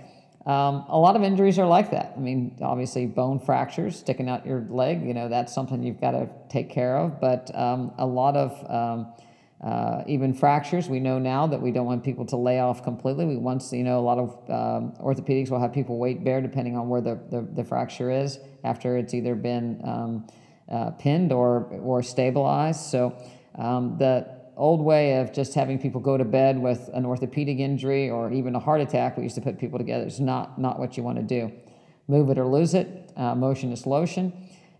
Um, 0.46 0.86
a 0.88 0.98
lot 0.98 1.14
of 1.14 1.22
injuries 1.22 1.58
are 1.58 1.66
like 1.66 1.90
that. 1.90 2.14
I 2.16 2.20
mean, 2.20 2.56
obviously, 2.62 3.06
bone 3.06 3.38
fractures, 3.38 3.96
sticking 3.96 4.28
out 4.28 4.46
your 4.46 4.66
leg, 4.70 5.06
you 5.06 5.14
know, 5.14 5.28
that's 5.28 5.54
something 5.54 5.82
you've 5.82 6.00
got 6.00 6.12
to 6.12 6.28
take 6.48 6.70
care 6.70 6.96
of. 6.96 7.20
But 7.20 7.54
um, 7.54 7.92
a 7.98 8.06
lot 8.06 8.34
of 8.34 8.70
um, 8.70 9.12
uh, 9.60 10.04
even 10.06 10.32
fractures, 10.32 10.88
we 10.88 11.00
know 11.00 11.18
now 11.18 11.46
that 11.46 11.60
we 11.60 11.72
don't 11.72 11.86
want 11.86 12.04
people 12.04 12.24
to 12.26 12.36
lay 12.36 12.60
off 12.60 12.84
completely. 12.84 13.24
We 13.24 13.36
once, 13.36 13.72
you 13.72 13.82
know, 13.82 13.98
a 13.98 14.00
lot 14.00 14.18
of 14.18 14.30
um, 14.48 14.92
orthopedics 15.00 15.50
will 15.50 15.60
have 15.60 15.72
people 15.72 15.98
weight 15.98 16.22
bear 16.22 16.40
depending 16.40 16.76
on 16.76 16.88
where 16.88 17.00
the, 17.00 17.18
the, 17.30 17.46
the 17.54 17.64
fracture 17.64 18.10
is 18.10 18.38
after 18.62 18.96
it's 18.96 19.14
either 19.14 19.34
been 19.34 19.80
um, 19.84 20.26
uh, 20.70 20.90
pinned 20.92 21.32
or, 21.32 21.64
or 21.82 22.04
stabilized. 22.04 22.82
So 22.82 23.20
um, 23.56 23.96
the 23.98 24.28
old 24.56 24.80
way 24.80 25.18
of 25.18 25.32
just 25.32 25.54
having 25.54 25.80
people 25.80 26.00
go 26.00 26.16
to 26.16 26.24
bed 26.24 26.56
with 26.56 26.88
an 26.94 27.04
orthopedic 27.04 27.58
injury 27.58 28.10
or 28.10 28.32
even 28.32 28.54
a 28.54 28.60
heart 28.60 28.80
attack, 28.80 29.16
we 29.16 29.24
used 29.24 29.34
to 29.34 29.40
put 29.40 29.58
people 29.58 29.78
together, 29.78 30.06
is 30.06 30.20
not, 30.20 30.60
not 30.60 30.78
what 30.78 30.96
you 30.96 31.02
want 31.02 31.16
to 31.18 31.24
do. 31.24 31.50
Move 32.06 32.30
it 32.30 32.38
or 32.38 32.46
lose 32.46 32.74
it. 32.74 33.10
Uh, 33.16 33.34
motion 33.34 33.72
is 33.72 33.86
lotion 33.86 34.32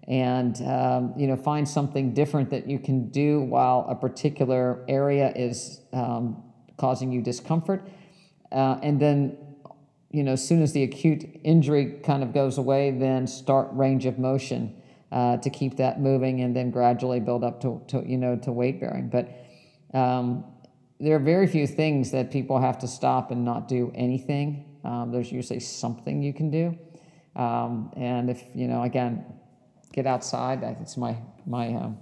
and 0.09 0.61
um, 0.63 1.13
you 1.17 1.27
know 1.27 1.37
find 1.37 1.69
something 1.69 2.13
different 2.15 2.51
that 2.51 2.67
you 2.67 2.79
can 2.79 3.09
do 3.11 3.41
while 3.43 3.87
a 3.89 3.95
particular 3.95 4.85
area 4.89 5.33
is 5.37 5.81
um, 5.93 6.43
causing 6.77 7.13
you 7.13 7.23
discomfort 7.23 7.89
uh, 8.51 8.79
and 8.83 9.01
then 9.01 9.37
you 10.11 10.25
know 10.25 10.33
as 10.33 10.47
soon 10.47 10.63
as 10.63 10.73
the 10.73 10.83
acute 10.83 11.25
injury 11.45 12.01
kind 12.03 12.23
of 12.23 12.33
goes 12.33 12.59
away 12.59 12.91
then 12.91 13.27
start 13.27 13.69
range 13.73 14.07
of 14.07 14.19
motion 14.19 14.75
uh, 15.13 15.37
to 15.37 15.51
keep 15.51 15.77
that 15.77 16.01
moving 16.01 16.41
and 16.41 16.57
then 16.57 16.71
gradually 16.71 17.21
build 17.21 17.45
up 17.45 17.61
to, 17.61 17.81
to 17.87 18.03
you 18.07 18.17
know 18.17 18.35
to 18.35 18.51
weight 18.51 18.81
bearing 18.81 19.09
but 19.09 19.29
um, 19.95 20.45
there 21.01 21.15
are 21.15 21.21
very 21.21 21.47
few 21.47 21.67
things 21.67 22.11
that 22.11 22.31
people 22.31 22.61
have 22.61 22.79
to 22.79 22.89
stop 22.89 23.31
and 23.31 23.45
not 23.45 23.69
do 23.69 23.93
anything. 23.95 24.65
Um, 24.85 25.13
there's 25.13 25.31
usually 25.31 25.61
something 25.61 26.23
you 26.23 26.33
can 26.33 26.51
do. 26.51 26.77
Um, 27.37 27.93
and 27.97 28.29
if, 28.31 28.43
you 28.55 28.67
know, 28.67 28.83
again, 28.83 29.25
get 29.93 30.07
outside, 30.07 30.63
it's 30.81 30.97
my, 30.97 31.17
my, 31.47 31.69
um, 31.75 31.99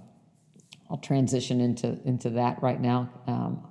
I'll 0.89 0.97
transition 0.97 1.59
into, 1.61 1.97
into 2.05 2.29
that 2.31 2.61
right 2.61 2.79
now. 2.79 3.09
Um, 3.27 3.67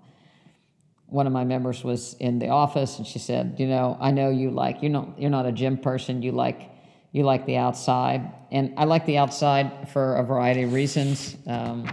one 1.06 1.26
of 1.26 1.32
my 1.32 1.44
members 1.44 1.84
was 1.84 2.14
in 2.14 2.38
the 2.38 2.48
office 2.48 2.98
and 2.98 3.06
she 3.06 3.18
said, 3.18 3.56
you 3.58 3.66
know, 3.66 3.96
I 4.00 4.10
know 4.10 4.30
you 4.30 4.50
like, 4.50 4.82
you 4.82 4.88
know, 4.88 5.14
you're 5.16 5.30
not 5.30 5.46
a 5.46 5.52
gym 5.52 5.78
person. 5.78 6.22
You 6.22 6.32
like, 6.32 6.70
you 7.12 7.22
like 7.22 7.46
the 7.46 7.56
outside. 7.56 8.32
And 8.50 8.74
I 8.76 8.84
like 8.84 9.06
the 9.06 9.18
outside 9.18 9.88
for 9.90 10.16
a 10.16 10.24
variety 10.24 10.64
of 10.64 10.72
reasons. 10.72 11.36
Um, 11.46 11.88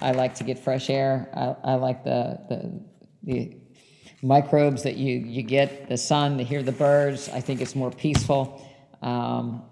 I 0.00 0.12
like 0.12 0.34
to 0.36 0.44
get 0.44 0.58
fresh 0.58 0.90
air. 0.90 1.28
I, 1.34 1.72
I 1.72 1.74
like 1.74 2.04
the, 2.04 2.38
the, 2.48 2.80
the 3.22 3.56
microbes 4.22 4.82
that 4.82 4.96
you, 4.96 5.16
you 5.16 5.42
get, 5.42 5.88
the 5.88 5.96
sun, 5.96 6.38
to 6.38 6.44
hear 6.44 6.62
the 6.62 6.72
birds. 6.72 7.28
I 7.30 7.40
think 7.40 7.60
it's 7.60 7.74
more 7.74 7.90
peaceful. 7.90 8.64
Um, 9.00 9.62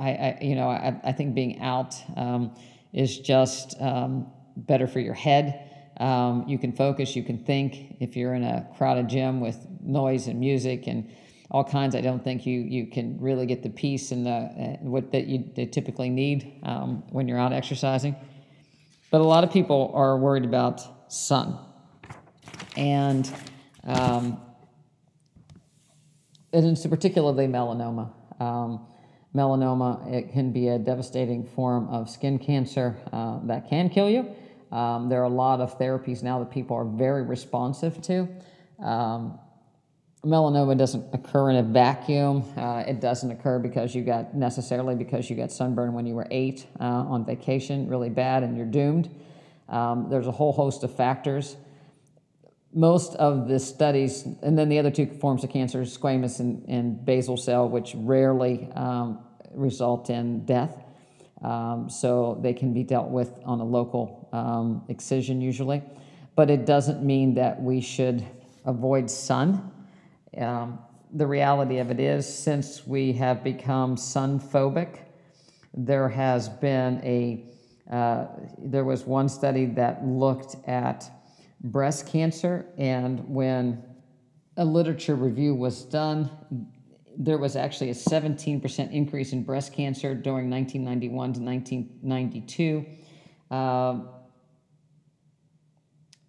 I, 0.00 0.08
I, 0.08 0.38
you 0.40 0.54
know, 0.54 0.68
I, 0.68 0.98
I 1.04 1.12
think 1.12 1.34
being 1.34 1.60
out 1.60 1.94
um, 2.16 2.56
is 2.92 3.18
just 3.18 3.80
um, 3.80 4.26
better 4.56 4.86
for 4.86 4.98
your 4.98 5.14
head. 5.14 5.68
Um, 5.98 6.44
you 6.48 6.58
can 6.58 6.72
focus, 6.72 7.14
you 7.14 7.22
can 7.22 7.44
think. 7.44 7.96
If 8.00 8.16
you're 8.16 8.32
in 8.32 8.42
a 8.42 8.66
crowded 8.78 9.08
gym 9.08 9.40
with 9.40 9.58
noise 9.82 10.26
and 10.26 10.40
music 10.40 10.86
and 10.86 11.12
all 11.50 11.64
kinds, 11.64 11.94
I 11.94 12.00
don't 12.00 12.24
think 12.24 12.46
you 12.46 12.60
you 12.60 12.86
can 12.86 13.20
really 13.20 13.44
get 13.44 13.62
the 13.62 13.68
peace 13.68 14.10
and 14.10 14.24
the 14.24 14.30
uh, 14.30 14.76
what 14.80 15.12
that 15.12 15.26
you 15.26 15.66
typically 15.66 16.08
need 16.08 16.60
um, 16.62 17.04
when 17.10 17.28
you're 17.28 17.38
out 17.38 17.52
exercising. 17.52 18.16
But 19.10 19.20
a 19.20 19.24
lot 19.24 19.44
of 19.44 19.52
people 19.52 19.90
are 19.94 20.16
worried 20.16 20.44
about 20.44 21.12
sun, 21.12 21.58
and 22.76 23.30
um, 23.84 24.40
it's 26.52 26.86
particularly 26.86 27.46
melanoma. 27.46 28.14
Melanoma 29.34 30.12
it 30.12 30.32
can 30.32 30.50
be 30.52 30.68
a 30.68 30.78
devastating 30.78 31.44
form 31.44 31.88
of 31.88 32.10
skin 32.10 32.38
cancer 32.38 32.96
uh, 33.12 33.38
that 33.44 33.68
can 33.68 33.88
kill 33.88 34.10
you. 34.10 34.28
Um, 34.72 35.08
there 35.08 35.20
are 35.20 35.24
a 35.24 35.28
lot 35.28 35.60
of 35.60 35.78
therapies 35.78 36.22
now 36.22 36.38
that 36.40 36.50
people 36.50 36.76
are 36.76 36.84
very 36.84 37.22
responsive 37.22 38.00
to. 38.02 38.28
Um, 38.82 39.38
melanoma 40.24 40.76
doesn't 40.76 41.14
occur 41.14 41.50
in 41.50 41.56
a 41.56 41.62
vacuum. 41.62 42.44
Uh, 42.56 42.84
it 42.86 43.00
doesn't 43.00 43.30
occur 43.30 43.58
because 43.58 43.94
you 43.94 44.02
got 44.02 44.34
necessarily 44.34 44.94
because 44.94 45.30
you 45.30 45.36
got 45.36 45.50
sunburn 45.50 45.92
when 45.92 46.06
you 46.06 46.14
were 46.14 46.26
eight 46.30 46.66
uh, 46.78 46.84
on 46.84 47.24
vacation, 47.24 47.88
really 47.88 48.10
bad, 48.10 48.42
and 48.42 48.56
you're 48.56 48.66
doomed. 48.66 49.08
Um, 49.68 50.08
there's 50.10 50.26
a 50.26 50.32
whole 50.32 50.52
host 50.52 50.82
of 50.84 50.94
factors. 50.94 51.56
Most 52.72 53.16
of 53.16 53.48
the 53.48 53.58
studies, 53.58 54.24
and 54.42 54.56
then 54.56 54.68
the 54.68 54.78
other 54.78 54.90
two 54.90 55.06
forms 55.06 55.42
of 55.42 55.50
cancer, 55.50 55.80
squamous 55.80 56.38
and, 56.38 56.64
and 56.68 57.04
basal 57.04 57.36
cell, 57.36 57.68
which 57.68 57.94
rarely 57.96 58.68
um, 58.74 59.18
result 59.52 60.08
in 60.08 60.44
death. 60.44 60.76
Um, 61.42 61.88
so 61.88 62.38
they 62.42 62.52
can 62.52 62.72
be 62.72 62.84
dealt 62.84 63.08
with 63.08 63.32
on 63.44 63.60
a 63.60 63.64
local 63.64 64.28
um, 64.32 64.84
excision 64.88 65.40
usually. 65.40 65.82
But 66.36 66.50
it 66.50 66.64
doesn't 66.64 67.02
mean 67.02 67.34
that 67.34 67.60
we 67.60 67.80
should 67.80 68.24
avoid 68.64 69.10
sun. 69.10 69.72
Um, 70.36 70.78
the 71.12 71.26
reality 71.26 71.78
of 71.78 71.90
it 71.90 71.98
is, 71.98 72.32
since 72.32 72.86
we 72.86 73.12
have 73.14 73.42
become 73.42 73.96
sun 73.96 74.38
phobic, 74.38 74.98
there 75.74 76.08
has 76.08 76.48
been 76.48 77.00
a 77.04 77.46
uh, 77.92 78.26
there 78.58 78.84
was 78.84 79.04
one 79.04 79.28
study 79.28 79.66
that 79.66 80.04
looked 80.04 80.54
at 80.68 81.10
breast 81.62 82.06
cancer, 82.06 82.66
and 82.78 83.28
when 83.28 83.82
a 84.56 84.64
literature 84.64 85.14
review 85.14 85.54
was 85.54 85.84
done, 85.84 86.30
there 87.16 87.38
was 87.38 87.56
actually 87.56 87.90
a 87.90 87.94
17% 87.94 88.92
increase 88.92 89.32
in 89.32 89.42
breast 89.42 89.72
cancer 89.72 90.14
during 90.14 90.48
1991 90.50 91.32
to 91.34 91.40
1992. 91.40 92.86
Uh, 93.50 94.00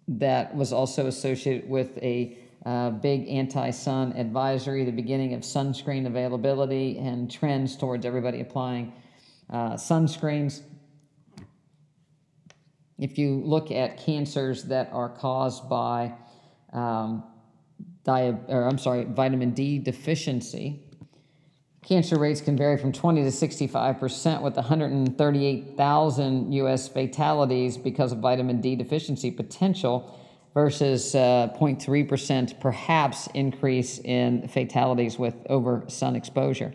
that 0.08 0.54
was 0.54 0.72
also 0.72 1.06
associated 1.06 1.68
with 1.68 1.96
a 1.98 2.36
uh, 2.66 2.90
big 2.90 3.28
anti 3.28 3.70
sun 3.70 4.12
advisory, 4.12 4.84
the 4.84 4.92
beginning 4.92 5.34
of 5.34 5.40
sunscreen 5.40 6.06
availability, 6.06 6.98
and 6.98 7.30
trends 7.30 7.76
towards 7.76 8.04
everybody 8.04 8.40
applying 8.40 8.92
uh, 9.50 9.72
sunscreens. 9.72 10.62
If 13.02 13.18
you 13.18 13.42
look 13.44 13.70
at 13.70 13.98
cancers 13.98 14.64
that 14.64 14.90
are 14.92 15.08
caused 15.08 15.68
by 15.68 16.14
um, 16.72 17.24
or 18.06 18.66
I'm 18.68 18.78
sorry, 18.78 19.04
vitamin 19.04 19.52
D 19.52 19.78
deficiency. 19.78 20.82
Cancer 21.84 22.18
rates 22.18 22.40
can 22.40 22.56
vary 22.56 22.78
from 22.78 22.92
20 22.92 23.24
to 23.24 23.32
65 23.32 23.98
percent, 23.98 24.42
with 24.42 24.56
138,000 24.56 26.52
U.S. 26.52 26.88
fatalities 26.88 27.76
because 27.76 28.12
of 28.12 28.18
vitamin 28.18 28.60
D 28.60 28.76
deficiency 28.76 29.30
potential, 29.30 30.18
versus 30.54 31.14
uh, 31.14 31.54
0.3 31.58 32.08
percent 32.08 32.58
perhaps 32.60 33.28
increase 33.34 33.98
in 33.98 34.48
fatalities 34.48 35.18
with 35.18 35.34
over 35.48 35.84
sun 35.88 36.16
exposure. 36.16 36.72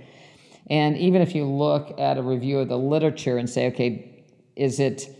And 0.70 0.98
even 0.98 1.22
if 1.22 1.34
you 1.34 1.46
look 1.46 1.98
at 1.98 2.18
a 2.18 2.22
review 2.22 2.60
of 2.60 2.68
the 2.68 2.78
literature 2.78 3.38
and 3.38 3.50
say, 3.50 3.68
okay, 3.68 4.26
is 4.58 4.82
it 4.82 5.17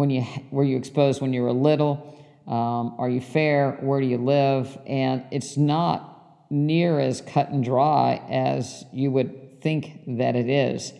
when 0.00 0.08
you 0.08 0.24
were 0.50 0.64
you 0.64 0.78
exposed 0.78 1.20
when 1.20 1.34
you 1.34 1.42
were 1.42 1.52
little? 1.52 2.16
Um, 2.46 2.94
are 2.98 3.10
you 3.10 3.20
fair? 3.20 3.72
Where 3.82 4.00
do 4.00 4.06
you 4.06 4.16
live? 4.16 4.78
And 4.86 5.24
it's 5.30 5.58
not 5.58 6.46
near 6.48 6.98
as 6.98 7.20
cut 7.20 7.50
and 7.50 7.62
dry 7.62 8.22
as 8.30 8.86
you 8.94 9.10
would 9.10 9.60
think 9.60 10.00
that 10.18 10.36
it 10.36 10.48
is. 10.48 10.94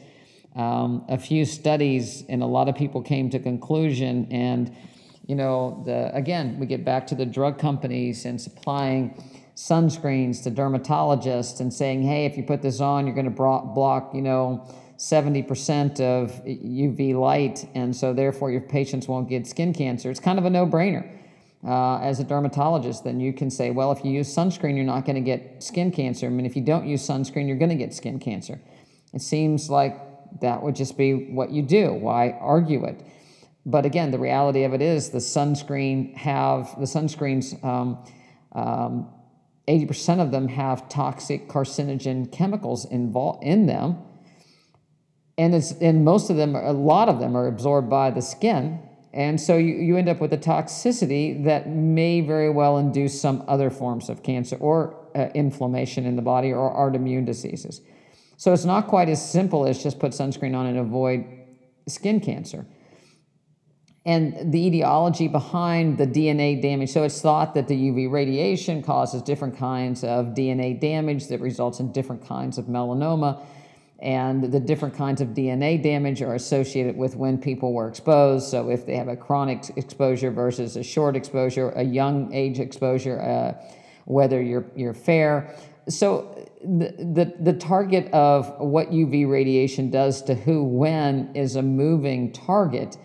Um, 0.55 1.07
a 1.09 1.17
few 1.17 1.47
studies 1.47 2.25
and 2.29 2.43
a 2.43 2.47
lot 2.47 2.69
of 2.69 2.75
people 2.75 3.01
came 3.01 3.31
to 3.31 3.39
conclusion 3.39 4.29
and 4.31 4.77
you 5.27 5.35
know 5.35 5.83
the 5.87 6.15
again 6.15 6.59
we 6.59 6.67
get 6.67 6.85
back 6.85 7.07
to 7.07 7.15
the 7.15 7.25
drug 7.25 7.59
companies 7.59 8.27
and 8.27 8.39
supplying 8.39 9.15
sunscreens 9.55 10.43
to 10.43 10.51
dermatologists 10.51 11.61
and 11.61 11.73
saying 11.73 12.03
hey 12.03 12.27
if 12.27 12.37
you 12.37 12.43
put 12.43 12.63
this 12.63 12.81
on 12.81 13.07
you're 13.07 13.15
going 13.15 13.33
to 13.33 13.41
block 13.79 14.13
you 14.13 14.23
know 14.23 14.67
70% 15.01 16.01
of 16.01 16.31
uv 16.45 17.19
light 17.19 17.67
and 17.75 17.97
so 17.97 18.13
therefore 18.13 18.51
your 18.51 18.61
patients 18.61 19.09
won't 19.09 19.29
get 19.29 19.47
skin 19.47 19.73
cancer 19.73 20.11
it's 20.11 20.21
kind 20.21 20.39
of 20.39 20.45
a 20.45 20.51
no-brainer 20.51 21.21
uh, 21.67 21.99
as 21.99 22.21
a 22.21 22.25
dermatologist, 22.25 23.05
then 23.05 23.21
you 23.21 23.33
can 23.33 23.51
say, 23.51 23.71
well, 23.71 23.93
if 23.93 24.05
you 24.05 24.11
use 24.11 24.35
sunscreen, 24.35 24.77
you're 24.77 24.85
not 24.85 25.05
going 25.05 25.17
to 25.17 25.21
get 25.21 25.63
skin 25.63 25.93
cancer. 25.93 26.27
I 26.27 26.31
mean, 26.31 26.47
if 26.47 26.57
you 26.57 26.63
don't 26.63 26.87
use 26.87 27.07
sunscreen, 27.07 27.47
you're 27.47 27.59
going 27.59 27.71
to 27.71 27.77
get 27.77 27.93
skin 27.93 28.19
cancer. 28.19 28.61
It 29.13 29.21
seems 29.21 29.69
like 29.69 29.97
that 30.41 30.63
would 30.63 30.75
just 30.75 30.97
be 30.97 31.13
what 31.13 31.51
you 31.51 31.63
do. 31.63 31.93
Why 31.93 32.31
argue 32.41 32.85
it? 32.87 33.05
But 33.67 33.85
again, 33.85 34.11
the 34.11 34.19
reality 34.19 34.65
of 34.65 34.73
it 34.73 34.81
is 34.81 35.11
the 35.11 35.19
sunscreen 35.19 36.17
have 36.17 36.75
the 36.79 36.87
sunscreens. 36.87 37.63
Um, 37.63 37.99
um, 38.53 39.09
80% 39.69 40.21
of 40.21 40.31
them 40.33 40.49
have 40.49 40.89
toxic 40.89 41.47
carcinogen 41.47 42.33
chemicals 42.33 42.87
involved 42.87 43.45
in 43.45 43.67
them. 43.67 43.99
And, 45.41 45.55
and 45.81 46.05
most 46.05 46.31
of 46.31 46.37
them, 46.37 46.55
a 46.55 46.73
lot 46.73 47.09
of 47.09 47.19
them 47.19 47.37
are 47.37 47.47
absorbed 47.47 47.89
by 47.89 48.11
the 48.11 48.23
skin 48.23 48.81
and 49.13 49.41
so 49.41 49.57
you, 49.57 49.75
you 49.75 49.97
end 49.97 50.09
up 50.09 50.21
with 50.21 50.33
a 50.33 50.39
toxicity 50.39 51.45
that 51.45 51.69
may 51.69 52.21
very 52.21 52.51
well 52.51 52.79
induce 52.79 53.21
some 53.21 53.45
other 53.49 53.71
forms 53.71 54.09
of 54.09 54.23
cancer 54.23 54.57
or 54.57 54.97
uh, 55.17 55.29
inflammation 55.35 56.07
in 56.07 56.15
the 56.15 56.23
body 56.23 56.53
or 56.53 56.73
autoimmune 56.73 57.27
diseases. 57.27 57.81
So 58.37 58.53
it's 58.53 58.65
not 58.65 58.87
quite 58.87 59.09
as 59.09 59.31
simple 59.31 59.67
as 59.67 59.83
just 59.83 59.99
put 59.99 60.13
sunscreen 60.13 60.55
on 60.55 60.67
and 60.67 60.79
avoid 60.79 61.25
skin 61.89 62.21
cancer. 62.21 62.67
And 64.07 64.53
the 64.53 64.67
etiology 64.67 65.29
behind 65.29 65.99
the 65.99 66.07
DNA 66.07 66.63
damage 66.63 66.91
so 66.91 67.03
it's 67.03 67.21
thought 67.21 67.55
that 67.55 67.69
the 67.69 67.75
UV 67.75 68.11
radiation 68.11 68.83
causes 68.83 69.21
different 69.23 69.59
kinds 69.59 70.05
of 70.05 70.29
DNA 70.29 70.81
damage 70.81 71.27
that 71.27 71.41
results 71.41 71.81
in 71.81 71.93
different 71.93 72.27
kinds 72.27 72.57
of 72.57 72.67
melanoma 72.67 73.45
and 74.03 74.51
the 74.51 74.61
different 74.61 74.95
kinds 74.95 75.21
of 75.21 75.29
DNA 75.29 75.83
damage 75.83 76.23
are 76.23 76.35
associated 76.35 76.97
with 76.97 77.17
when 77.17 77.37
people 77.37 77.75
were 77.75 77.87
exposed. 77.87 78.51
So, 78.51 78.71
if 78.71 78.87
they 78.87 78.97
have 78.97 79.09
a 79.09 79.17
chronic 79.17 79.65
exposure 79.77 80.31
versus 80.31 80.77
a 80.77 80.83
short 80.83 81.17
exposure, 81.17 81.71
a 81.71 81.83
young 81.83 82.33
age 82.33 82.61
exposure, 82.61 83.21
uh, 83.21 83.63
whether 84.07 84.41
you're, 84.41 84.65
you're 84.75 84.95
fair. 84.95 85.55
So, 85.89 86.49
the, 86.63 86.95
the, 86.99 87.35
the 87.41 87.53
target 87.53 88.11
of 88.13 88.59
what 88.59 88.91
UV 88.91 89.29
radiation 89.29 89.91
does 89.91 90.23
to 90.23 90.35
who 90.35 90.65
when 90.65 91.35
is 91.35 91.57
a 91.57 91.63
moving 91.63 92.33
target. 92.33 92.97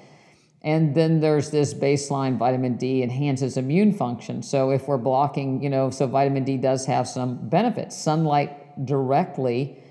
And 0.61 0.95
then 0.95 1.19
there's 1.19 1.51
this 1.51 1.73
baseline 1.73 2.37
vitamin 2.37 2.75
D 2.77 3.03
enhances 3.03 3.57
immune 3.57 3.91
function. 3.91 4.41
So, 4.41 4.69
if 4.69 4.87
we're 4.87 4.97
blocking, 4.97 5.61
you 5.61 5.69
know, 5.69 5.89
so 5.89 6.07
vitamin 6.07 6.45
D 6.45 6.55
does 6.55 6.85
have 6.85 7.05
some 7.05 7.49
benefits. 7.49 7.97
Sunlight 7.97 8.85
directly 8.85 9.81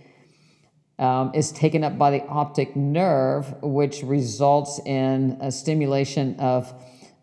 um, 0.98 1.32
is 1.34 1.52
taken 1.52 1.82
up 1.82 1.98
by 1.98 2.10
the 2.10 2.24
optic 2.26 2.76
nerve, 2.76 3.54
which 3.62 4.02
results 4.02 4.80
in 4.84 5.38
a 5.40 5.50
stimulation 5.50 6.38
of 6.38 6.72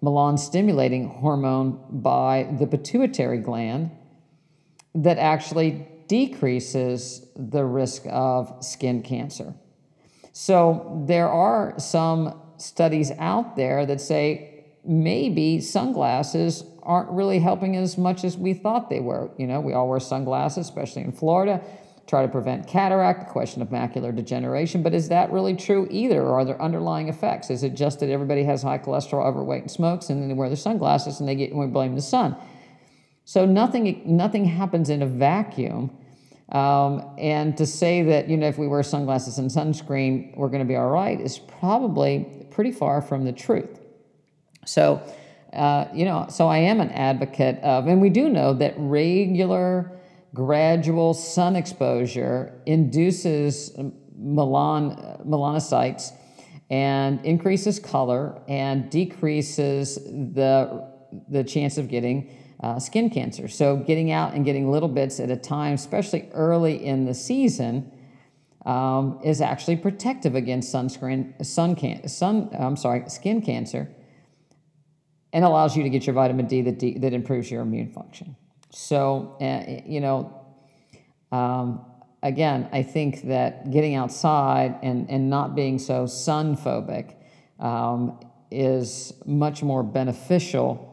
melan 0.03 0.38
stimulating 0.38 1.07
hormone 1.07 1.79
by 1.89 2.47
the 2.60 2.67
pituitary 2.67 3.38
gland 3.38 3.91
that 4.95 5.17
actually 5.17 5.88
decreases 6.07 7.25
the 7.36 7.63
risk 7.63 8.03
of 8.10 8.53
skin 8.63 9.01
cancer. 9.01 9.53
So 10.34 11.03
there 11.07 11.29
are 11.29 11.75
some 11.77 12.41
studies 12.57 13.12
out 13.19 13.55
there 13.55 13.86
that 13.86 14.01
say 14.01 14.65
maybe 14.84 15.62
sunglasses 15.62 16.63
aren't 16.84 17.10
really 17.12 17.39
helping 17.39 17.75
as 17.75 17.97
much 17.97 18.23
as 18.23 18.38
we 18.38 18.53
thought 18.53 18.89
they 18.89 18.99
were. 18.99 19.29
You 19.38 19.47
know, 19.47 19.62
we 19.62 19.73
all 19.73 19.88
wear 19.88 19.99
sunglasses, 19.99 20.67
especially 20.67 21.03
in 21.03 21.12
Florida, 21.12 21.62
try 22.12 22.21
to 22.21 22.28
prevent 22.28 22.67
cataract, 22.67 23.21
the 23.21 23.32
question 23.32 23.62
of 23.62 23.69
macular 23.69 24.13
degeneration. 24.13 24.84
But 24.84 24.93
is 24.93 25.08
that 25.08 25.32
really 25.32 25.56
true 25.56 25.88
either? 25.89 26.21
Or 26.21 26.41
are 26.41 26.43
there 26.43 26.62
underlying 26.62 27.08
effects? 27.08 27.50
Is 27.50 27.63
it 27.63 27.74
just 27.74 28.02
that 28.02 28.10
everybody 28.10 28.43
has 28.43 28.62
high 28.62 28.80
cholesterol, 28.80 29.26
overweight, 29.26 29.62
and 29.62 29.71
smokes, 29.71 30.10
and 30.10 30.21
then 30.21 30.28
they 30.28 30.34
wear 30.34 30.50
their 30.50 30.58
sunglasses 30.58 31.21
and 31.21 31.30
they 31.30 31.36
get 31.36 31.52
and 31.52 31.60
we 31.60 31.67
blame 31.67 31.95
the 31.95 32.02
sun? 32.02 32.36
So 33.24 33.45
nothing 33.45 34.02
nothing 34.06 34.43
happens 34.43 34.89
in 34.89 35.02
a 35.02 35.06
vacuum. 35.06 35.89
Um, 36.52 37.15
and 37.17 37.56
to 37.56 37.65
say 37.65 38.04
that 38.04 38.28
you 38.28 38.36
know 38.36 38.47
if 38.50 38.58
we 38.58 38.67
wear 38.67 38.84
sunglasses 38.84 39.38
and 39.38 39.50
sunscreen 39.50 40.36
we're 40.36 40.50
going 40.50 40.60
to 40.60 40.67
be 40.67 40.76
all 40.76 40.89
right 40.89 41.17
is 41.17 41.39
probably 41.39 42.45
pretty 42.52 42.74
far 42.74 43.02
from 43.02 43.24
the 43.24 43.32
truth. 43.32 43.80
So, 44.65 45.02
uh, 45.54 45.86
you 45.93 46.04
know, 46.04 46.26
so 46.30 46.50
I 46.50 46.58
am 46.58 46.82
an 46.82 46.89
advocate 46.89 47.60
of, 47.63 47.88
and 47.88 48.02
we 48.02 48.10
do 48.10 48.28
know 48.28 48.54
that 48.56 48.74
regular, 48.76 49.97
gradual 50.34 51.13
sun 51.13 51.56
exposure 51.56 52.62
induces 52.65 53.72
melan, 54.17 55.28
melanocytes 55.28 56.12
and 56.70 57.24
increases 57.26 57.80
color 57.80 58.41
and 58.48 58.89
decreases 58.89 59.96
the 59.96 60.89
the 61.30 61.44
chance 61.44 61.78
of 61.78 61.89
getting 61.89 62.34
uh, 62.62 62.80
skin 62.80 63.10
cancer. 63.10 63.48
So, 63.48 63.76
getting 63.78 64.12
out 64.12 64.34
and 64.34 64.46
getting 64.46 64.72
little 64.72 64.88
bits 64.88 65.20
at 65.20 65.30
a 65.30 65.36
time, 65.36 65.74
especially 65.74 66.30
early 66.32 66.86
in 66.86 67.06
the 67.06 67.13
season, 67.13 67.91
um, 68.65 69.20
is 69.24 69.41
actually 69.41 69.78
protective 69.78 70.36
against 70.36 70.74
sunscreen, 70.74 71.44
sun, 71.46 71.76
can, 71.76 72.08
sun, 72.08 72.50
I'm 72.58 72.78
sorry, 72.78 73.04
skin 73.10 73.41
cancer, 73.41 73.89
and 75.34 75.44
allows 75.44 75.76
you 75.76 75.84
to 75.84 75.89
get 75.89 76.06
your 76.06 76.13
vitamin 76.13 76.46
D 76.46 76.62
that, 76.62 76.78
D, 76.78 77.00
that 77.00 77.13
improves 77.13 77.50
your 77.50 77.62
immune 77.62 77.91
function. 77.91 78.36
So, 78.71 79.38
uh, 79.41 79.81
you 79.86 79.99
know, 79.99 80.41
um, 81.31 81.86
again, 82.23 82.69
I 82.71 82.84
think 82.84 83.23
that 83.23 83.71
getting 83.71 83.95
outside 83.95 84.79
and, 84.81 85.10
and 85.10 85.29
not 85.29 85.55
being 85.55 85.79
so 85.79 86.05
sun 86.05 86.55
phobic 86.55 87.15
um, 87.60 88.19
is 88.49 89.13
much 89.25 89.63
more 89.63 89.84
beneficial 89.84 90.88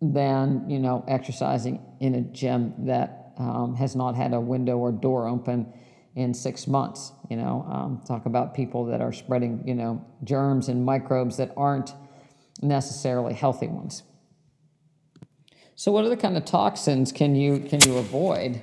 than 0.00 0.70
you 0.70 0.78
know 0.78 1.04
exercising 1.08 1.84
in 2.00 2.14
a 2.14 2.20
gym 2.20 2.72
that 2.86 3.32
um, 3.36 3.74
has 3.74 3.96
not 3.96 4.14
had 4.14 4.32
a 4.32 4.40
window 4.40 4.78
or 4.78 4.92
door 4.92 5.26
open 5.26 5.72
in 6.14 6.32
six 6.32 6.66
months. 6.66 7.12
You 7.28 7.36
know, 7.36 7.66
um, 7.68 8.02
talk 8.06 8.26
about 8.26 8.54
people 8.54 8.84
that 8.86 9.00
are 9.00 9.12
spreading 9.12 9.62
you 9.66 9.74
know 9.74 10.04
germs 10.24 10.68
and 10.68 10.84
microbes 10.84 11.36
that 11.38 11.52
aren't 11.56 11.94
necessarily 12.62 13.34
healthy 13.34 13.66
ones. 13.66 14.02
So, 15.78 15.92
what 15.92 16.04
other 16.04 16.16
kind 16.16 16.36
of 16.36 16.44
toxins 16.44 17.12
can 17.12 17.36
you 17.36 17.60
can 17.60 17.80
you 17.82 17.98
avoid? 17.98 18.60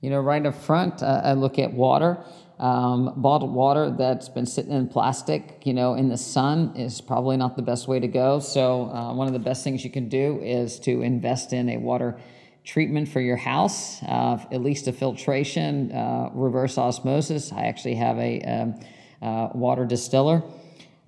You 0.00 0.08
know, 0.08 0.18
right 0.18 0.44
up 0.46 0.54
front, 0.54 1.02
uh, 1.02 1.20
I 1.22 1.34
look 1.34 1.58
at 1.58 1.74
water. 1.74 2.24
Um, 2.58 3.12
bottled 3.18 3.52
water 3.52 3.90
that's 3.90 4.30
been 4.30 4.46
sitting 4.46 4.72
in 4.72 4.88
plastic, 4.88 5.60
you 5.66 5.74
know, 5.74 5.92
in 5.92 6.08
the 6.08 6.16
sun 6.16 6.74
is 6.74 7.02
probably 7.02 7.36
not 7.36 7.54
the 7.56 7.62
best 7.62 7.86
way 7.86 8.00
to 8.00 8.08
go. 8.08 8.40
So, 8.40 8.84
uh, 8.84 9.12
one 9.12 9.26
of 9.26 9.34
the 9.34 9.38
best 9.38 9.62
things 9.62 9.84
you 9.84 9.90
can 9.90 10.08
do 10.08 10.40
is 10.42 10.80
to 10.80 11.02
invest 11.02 11.52
in 11.52 11.68
a 11.68 11.76
water 11.76 12.18
treatment 12.64 13.10
for 13.10 13.20
your 13.20 13.36
house, 13.36 14.02
uh, 14.04 14.42
at 14.50 14.62
least 14.62 14.88
a 14.88 14.92
filtration, 14.94 15.92
uh, 15.92 16.30
reverse 16.32 16.78
osmosis. 16.78 17.52
I 17.52 17.66
actually 17.66 17.96
have 17.96 18.18
a 18.18 18.40
um, 18.40 18.80
uh, 19.20 19.48
water 19.52 19.84
distiller. 19.84 20.42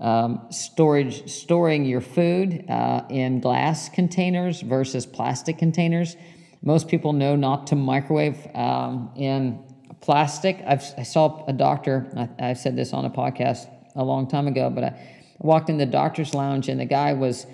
Um, 0.00 0.46
storage, 0.50 1.30
storing 1.30 1.84
your 1.84 2.00
food 2.00 2.64
uh, 2.70 3.02
in 3.10 3.40
glass 3.40 3.90
containers 3.90 4.62
versus 4.62 5.04
plastic 5.04 5.58
containers. 5.58 6.16
Most 6.62 6.88
people 6.88 7.12
know 7.12 7.36
not 7.36 7.66
to 7.66 7.76
microwave 7.76 8.46
um, 8.54 9.10
in 9.14 9.62
plastic. 10.00 10.62
I've, 10.66 10.84
i 10.96 11.02
saw 11.02 11.44
a 11.46 11.52
doctor, 11.52 12.10
I, 12.40 12.50
I, 12.50 12.52
said 12.54 12.76
this 12.76 12.92
on 12.92 13.04
a 13.04 13.10
podcast 13.10 13.68
a 13.94 14.02
long 14.02 14.28
time 14.28 14.46
ago, 14.46 14.70
but 14.70 14.84
I 14.84 15.00
walked 15.38 15.68
in 15.68 15.78
the 15.78 15.86
doctor's 15.86 16.34
lounge 16.34 16.68
and 16.68 16.80
the 16.80 16.86
guy 16.86 17.12
was 17.12 17.46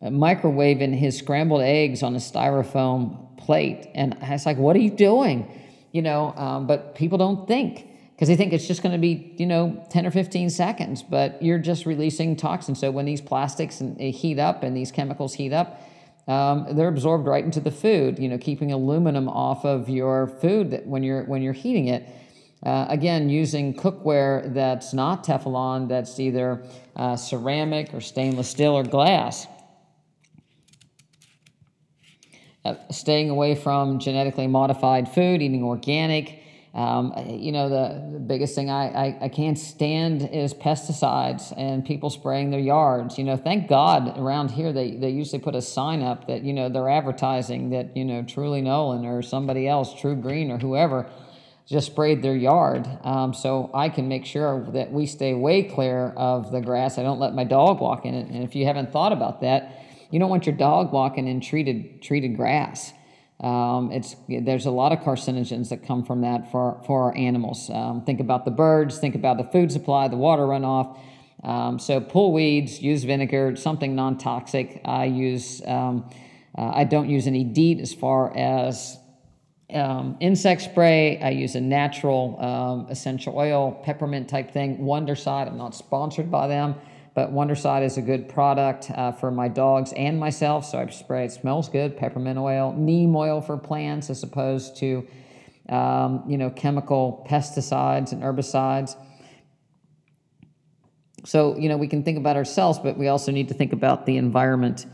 uh, 0.00 0.06
microwaving 0.06 0.96
his 0.96 1.18
scrambled 1.18 1.62
eggs 1.62 2.02
on 2.02 2.14
a 2.14 2.18
styrofoam 2.18 3.36
plate. 3.36 3.88
And 3.94 4.16
I 4.22 4.30
was 4.30 4.46
like, 4.46 4.56
what 4.56 4.76
are 4.76 4.80
you 4.80 4.90
doing? 4.90 5.50
You 5.92 6.02
know, 6.02 6.32
um, 6.36 6.66
but 6.66 6.94
people 6.94 7.18
don't 7.18 7.46
think 7.46 7.86
because 8.14 8.28
they 8.28 8.36
think 8.36 8.52
it's 8.52 8.66
just 8.66 8.82
going 8.82 8.92
to 8.92 8.98
be, 8.98 9.34
you 9.38 9.46
know, 9.46 9.84
10 9.90 10.06
or 10.06 10.10
15 10.10 10.50
seconds, 10.50 11.02
but 11.02 11.42
you're 11.42 11.58
just 11.58 11.86
releasing 11.86 12.36
toxins. 12.36 12.78
So 12.78 12.90
when 12.90 13.04
these 13.04 13.20
plastics 13.20 13.82
heat 13.98 14.38
up 14.38 14.62
and 14.62 14.76
these 14.76 14.92
chemicals 14.92 15.34
heat 15.34 15.52
up, 15.52 15.80
um, 16.28 16.66
they're 16.76 16.88
absorbed 16.88 17.26
right 17.26 17.44
into 17.44 17.60
the 17.60 17.70
food. 17.70 18.18
You 18.18 18.28
know, 18.28 18.38
keeping 18.38 18.70
aluminum 18.70 19.28
off 19.28 19.64
of 19.64 19.88
your 19.88 20.28
food 20.28 20.82
when 20.84 21.02
you're 21.02 21.24
when 21.24 21.42
you're 21.42 21.52
heating 21.52 21.88
it. 21.88 22.08
Uh, 22.64 22.86
again, 22.88 23.28
using 23.28 23.74
cookware 23.74 24.54
that's 24.54 24.94
not 24.94 25.24
Teflon, 25.24 25.88
that's 25.88 26.20
either 26.20 26.64
uh, 26.94 27.16
ceramic 27.16 27.92
or 27.92 28.00
stainless 28.00 28.48
steel 28.48 28.74
or 28.74 28.84
glass. 28.84 29.48
Uh, 32.64 32.74
staying 32.92 33.30
away 33.30 33.56
from 33.56 33.98
genetically 33.98 34.46
modified 34.46 35.08
food, 35.08 35.42
eating 35.42 35.64
organic, 35.64 36.41
um, 36.74 37.12
you 37.28 37.52
know, 37.52 37.68
the, 37.68 38.12
the 38.14 38.18
biggest 38.18 38.54
thing 38.54 38.70
I, 38.70 38.88
I, 38.88 39.18
I, 39.24 39.28
can't 39.28 39.58
stand 39.58 40.22
is 40.32 40.54
pesticides 40.54 41.52
and 41.58 41.84
people 41.84 42.08
spraying 42.08 42.50
their 42.50 42.60
yards. 42.60 43.18
You 43.18 43.24
know, 43.24 43.36
thank 43.36 43.68
God 43.68 44.18
around 44.18 44.52
here 44.52 44.72
they, 44.72 44.92
they 44.92 45.10
usually 45.10 45.40
put 45.40 45.54
a 45.54 45.60
sign 45.60 46.00
up 46.00 46.28
that, 46.28 46.44
you 46.44 46.54
know, 46.54 46.70
they're 46.70 46.88
advertising 46.88 47.70
that, 47.70 47.94
you 47.94 48.06
know, 48.06 48.22
Truly 48.22 48.62
Nolen 48.62 49.04
or 49.04 49.20
somebody 49.20 49.68
else, 49.68 49.92
TruGreen 49.92 50.50
or 50.50 50.56
whoever, 50.56 51.10
just 51.66 51.88
sprayed 51.88 52.22
their 52.22 52.34
yard. 52.34 52.88
Um, 53.04 53.34
so 53.34 53.70
I 53.74 53.90
can 53.90 54.08
make 54.08 54.24
sure 54.24 54.66
that 54.72 54.90
we 54.90 55.04
stay 55.04 55.34
way 55.34 55.64
clear 55.64 56.14
of 56.16 56.52
the 56.52 56.62
grass. 56.62 56.96
I 56.96 57.02
don't 57.02 57.20
let 57.20 57.34
my 57.34 57.44
dog 57.44 57.82
walk 57.82 58.06
in 58.06 58.14
it. 58.14 58.28
And 58.28 58.44
if 58.44 58.54
you 58.54 58.64
haven't 58.64 58.92
thought 58.92 59.12
about 59.12 59.42
that, 59.42 59.78
you 60.10 60.18
don't 60.18 60.30
want 60.30 60.46
your 60.46 60.56
dog 60.56 60.90
walking 60.90 61.28
in 61.28 61.42
treated 61.42 62.00
treated 62.00 62.34
grass. 62.34 62.94
Um, 63.40 63.90
it's 63.90 64.14
there's 64.28 64.66
a 64.66 64.70
lot 64.70 64.92
of 64.92 65.00
carcinogens 65.00 65.70
that 65.70 65.84
come 65.84 66.04
from 66.04 66.20
that 66.20 66.50
for 66.52 66.80
for 66.86 67.04
our 67.04 67.16
animals. 67.16 67.70
Um, 67.70 68.04
think 68.04 68.20
about 68.20 68.44
the 68.44 68.50
birds. 68.50 68.98
Think 68.98 69.14
about 69.14 69.36
the 69.36 69.44
food 69.44 69.72
supply, 69.72 70.08
the 70.08 70.16
water 70.16 70.42
runoff. 70.42 70.98
Um, 71.42 71.80
so 71.80 72.00
pull 72.00 72.32
weeds, 72.32 72.80
use 72.80 73.02
vinegar, 73.02 73.56
something 73.56 73.96
non-toxic. 73.96 74.80
I 74.84 75.06
use 75.06 75.60
um, 75.66 76.08
uh, 76.56 76.70
I 76.74 76.84
don't 76.84 77.08
use 77.08 77.26
any 77.26 77.42
DEET 77.42 77.80
as 77.80 77.92
far 77.92 78.36
as 78.36 78.96
um, 79.74 80.16
insect 80.20 80.62
spray. 80.62 81.20
I 81.20 81.30
use 81.30 81.56
a 81.56 81.60
natural 81.60 82.38
um, 82.40 82.86
essential 82.90 83.36
oil, 83.36 83.72
peppermint 83.82 84.28
type 84.28 84.52
thing. 84.52 84.78
Wondercide. 84.78 85.48
I'm 85.48 85.58
not 85.58 85.74
sponsored 85.74 86.30
by 86.30 86.46
them 86.46 86.76
but 87.14 87.30
Wondercide 87.30 87.82
is 87.82 87.98
a 87.98 88.02
good 88.02 88.28
product 88.28 88.90
uh, 88.90 89.12
for 89.12 89.30
my 89.30 89.48
dogs 89.48 89.92
and 89.92 90.18
myself. 90.18 90.64
So 90.64 90.78
I 90.78 90.86
spray 90.88 91.26
it 91.26 91.32
smells 91.32 91.68
good. 91.68 91.96
Peppermint 91.96 92.38
oil, 92.38 92.72
neem 92.72 93.14
oil 93.14 93.40
for 93.40 93.58
plants 93.58 94.08
as 94.08 94.22
opposed 94.22 94.76
to 94.78 95.06
um, 95.68 96.24
you 96.26 96.38
know 96.38 96.50
chemical 96.50 97.26
pesticides 97.28 98.12
and 98.12 98.22
herbicides. 98.22 98.96
So 101.24 101.56
you 101.58 101.68
know 101.68 101.76
we 101.76 101.86
can 101.86 102.02
think 102.02 102.16
about 102.16 102.36
ourselves, 102.36 102.78
but 102.78 102.96
we 102.96 103.08
also 103.08 103.30
need 103.30 103.48
to 103.48 103.54
think 103.54 103.72
about 103.72 104.06
the 104.06 104.16
environment. 104.16 104.86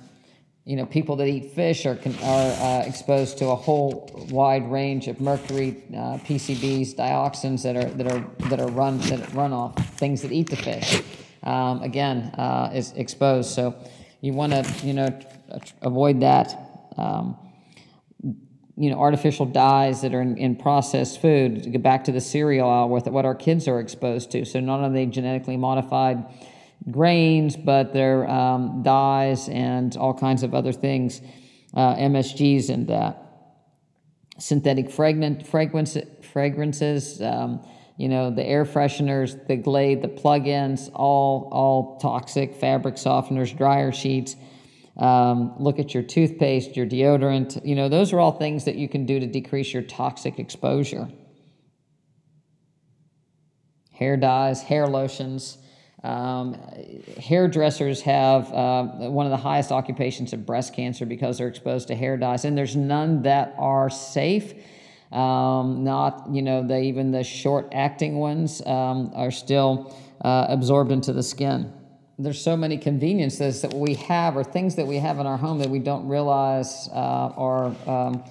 You 0.64 0.76
know, 0.76 0.84
people 0.84 1.16
that 1.16 1.28
eat 1.28 1.52
fish 1.52 1.86
are 1.86 1.98
are 2.22 2.52
uh, 2.52 2.82
exposed 2.84 3.38
to 3.38 3.48
a 3.48 3.56
whole 3.56 4.10
wide 4.30 4.70
range 4.70 5.06
of 5.06 5.20
mercury, 5.20 5.82
uh, 5.94 6.18
PCBs, 6.18 6.94
dioxins 6.96 7.62
that 7.62 7.76
are 7.76 7.88
that 7.90 8.12
are 8.12 8.26
that 8.48 8.60
are 8.60 8.68
run 8.68 8.98
that 8.98 9.32
run 9.32 9.52
off 9.52 9.76
things 9.96 10.20
that 10.22 10.32
eat 10.32 10.50
the 10.50 10.56
fish 10.56 11.00
um, 11.42 11.82
again, 11.82 12.32
uh, 12.36 12.70
is 12.74 12.92
exposed. 12.92 13.50
So 13.50 13.74
you 14.20 14.32
want 14.32 14.52
to, 14.52 14.86
you 14.86 14.94
know, 14.94 15.08
avoid 15.82 16.20
that. 16.20 16.54
Um, 16.96 17.36
you 18.78 18.90
know, 18.90 19.00
artificial 19.00 19.44
dyes 19.44 20.02
that 20.02 20.14
are 20.14 20.22
in, 20.22 20.36
in, 20.36 20.54
processed 20.54 21.20
food. 21.20 21.64
To 21.64 21.70
get 21.70 21.82
back 21.82 22.04
to 22.04 22.12
the 22.12 22.20
cereal 22.20 22.68
aisle 22.68 22.88
with 22.88 23.08
what 23.08 23.24
our 23.24 23.34
kids 23.34 23.66
are 23.66 23.80
exposed 23.80 24.30
to. 24.32 24.44
So 24.44 24.60
not 24.60 24.80
only 24.80 25.04
genetically 25.06 25.56
modified 25.56 26.24
grains, 26.88 27.56
but 27.56 27.92
they're 27.92 28.28
um, 28.30 28.84
dyes 28.84 29.48
and 29.48 29.96
all 29.96 30.14
kinds 30.14 30.44
of 30.44 30.54
other 30.54 30.72
things, 30.72 31.20
uh, 31.74 31.96
MSGs 31.96 32.70
and 32.70 32.86
that. 32.86 33.24
Synthetic 34.38 34.92
fragrant, 34.92 35.44
fragrance, 35.44 35.96
fragrances. 36.22 37.20
Um, 37.20 37.60
you 37.98 38.08
know, 38.08 38.30
the 38.30 38.44
air 38.44 38.64
fresheners, 38.64 39.46
the 39.46 39.56
Glade, 39.56 40.00
the 40.00 40.08
plug-ins, 40.08 40.88
all 40.94 41.50
all 41.52 41.98
toxic, 41.98 42.54
fabric 42.54 42.94
softeners, 42.94 43.54
dryer 43.54 43.92
sheets, 43.92 44.36
Um, 44.98 45.54
look 45.58 45.78
at 45.78 45.94
your 45.94 46.02
toothpaste, 46.02 46.76
your 46.76 46.86
deodorant. 46.86 47.64
You 47.64 47.76
know, 47.76 47.88
those 47.88 48.12
are 48.12 48.18
all 48.18 48.32
things 48.32 48.64
that 48.64 48.74
you 48.74 48.88
can 48.88 49.06
do 49.06 49.20
to 49.20 49.26
decrease 49.26 49.72
your 49.72 49.84
toxic 49.84 50.38
exposure. 50.40 51.08
Hair 53.92 54.16
dyes, 54.16 54.62
hair 54.62 54.86
lotions. 54.88 55.58
Um, 56.02 56.54
hairdressers 57.18 58.02
have 58.02 58.52
uh, 58.52 58.84
one 59.10 59.26
of 59.26 59.30
the 59.30 59.48
highest 59.50 59.70
occupations 59.72 60.32
of 60.32 60.44
breast 60.44 60.74
cancer 60.74 61.06
because 61.06 61.38
they're 61.38 61.48
exposed 61.48 61.88
to 61.88 61.94
hair 61.94 62.16
dyes, 62.16 62.44
and 62.44 62.56
there's 62.58 62.76
none 62.76 63.22
that 63.22 63.54
are 63.58 63.90
safe. 63.90 64.54
Um, 65.12 65.84
not, 65.84 66.28
you 66.30 66.42
know, 66.42 66.66
the, 66.66 66.80
even 66.80 67.12
the 67.12 67.24
short 67.24 67.68
acting 67.72 68.18
ones 68.18 68.64
um, 68.66 69.10
are 69.14 69.30
still 69.30 69.96
uh, 70.22 70.46
absorbed 70.48 70.92
into 70.92 71.12
the 71.12 71.22
skin. 71.22 71.72
There's 72.18 72.40
so 72.40 72.56
many 72.56 72.76
conveniences 72.76 73.62
that 73.62 73.72
we 73.72 73.94
have, 73.94 74.36
or 74.36 74.44
things 74.44 74.74
that 74.74 74.86
we 74.86 74.96
have 74.96 75.18
in 75.18 75.26
our 75.26 75.38
home 75.38 75.60
that 75.60 75.70
we 75.70 75.78
don't 75.78 76.08
realize 76.08 76.88
uh, 76.92 77.32
are 77.36 77.66
um, 77.86 78.24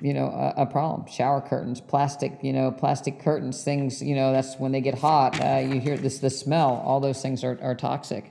you 0.00 0.14
know, 0.14 0.26
a, 0.26 0.62
a, 0.62 0.66
problem. 0.66 1.08
Shower 1.08 1.40
curtains, 1.40 1.80
plastic, 1.80 2.38
you 2.42 2.52
know, 2.52 2.70
plastic 2.70 3.20
curtains, 3.20 3.64
things, 3.64 4.00
you 4.02 4.14
know, 4.14 4.32
that's 4.32 4.56
when 4.56 4.72
they 4.72 4.80
get 4.80 4.96
hot, 4.96 5.40
uh, 5.40 5.58
you 5.58 5.80
hear 5.80 5.96
this, 5.96 6.18
the 6.18 6.30
smell, 6.30 6.82
all 6.84 7.00
those 7.00 7.20
things 7.20 7.42
are, 7.42 7.58
are 7.62 7.74
toxic. 7.74 8.30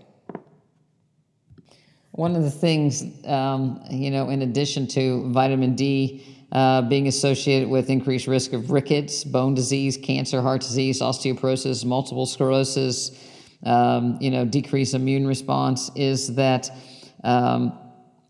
One 2.12 2.36
of 2.36 2.44
the 2.44 2.52
things, 2.52 3.04
um, 3.26 3.84
you 3.92 4.10
know, 4.10 4.30
in 4.30 4.42
addition 4.42 4.88
to 4.88 5.30
vitamin 5.32 5.76
D 5.76 6.37
uh, 6.52 6.82
being 6.84 7.08
associated 7.08 7.70
with 7.70 7.90
increased 7.90 8.28
risk 8.28 8.54
of 8.54 8.72
rickets, 8.72 9.24
bone 9.24 9.54
disease, 9.54 9.98
cancer, 9.98 10.42
heart 10.42 10.62
disease, 10.62 11.02
osteoporosis, 11.02 11.84
multiple 11.86 12.26
sclerosis, 12.26 13.12
um, 13.66 14.18
you 14.22 14.32
know, 14.32 14.46
decreased 14.46 14.94
immune 14.94 15.28
response, 15.28 15.92
is 15.96 16.36
that 16.36 16.70
um, 17.24 17.78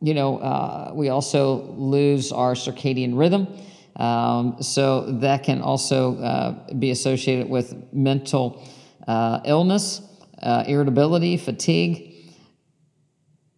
you 0.02 0.14
know, 0.14 0.38
uh, 0.38 0.92
we 0.94 1.10
also 1.10 1.64
lose 1.74 2.32
our 2.32 2.54
circadian 2.54 3.18
rhythm. 3.18 3.48
Um, 3.96 4.62
so 4.62 5.12
that 5.22 5.44
can 5.44 5.62
also 5.62 6.18
uh, 6.20 6.74
be 6.74 6.92
associated 6.92 7.50
with 7.50 7.92
mental 7.92 8.64
uh, 9.08 9.40
illness, 9.44 10.02
uh, 10.44 10.64
irritability, 10.68 11.36
fatigue. 11.38 12.07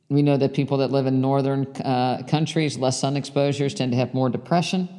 We 0.10 0.24
know 0.24 0.38
that 0.38 0.56
people 0.56 0.78
that 0.78 0.90
live 0.90 1.06
in 1.06 1.22
northern 1.22 1.68
uh, 1.78 2.24
countries, 2.28 2.78
less 2.78 3.00
sun 3.00 3.16
exposures, 3.16 3.76
tend 3.76 3.92
to 3.92 3.98
have 3.98 4.16
more 4.16 4.28
depression. 4.30 4.90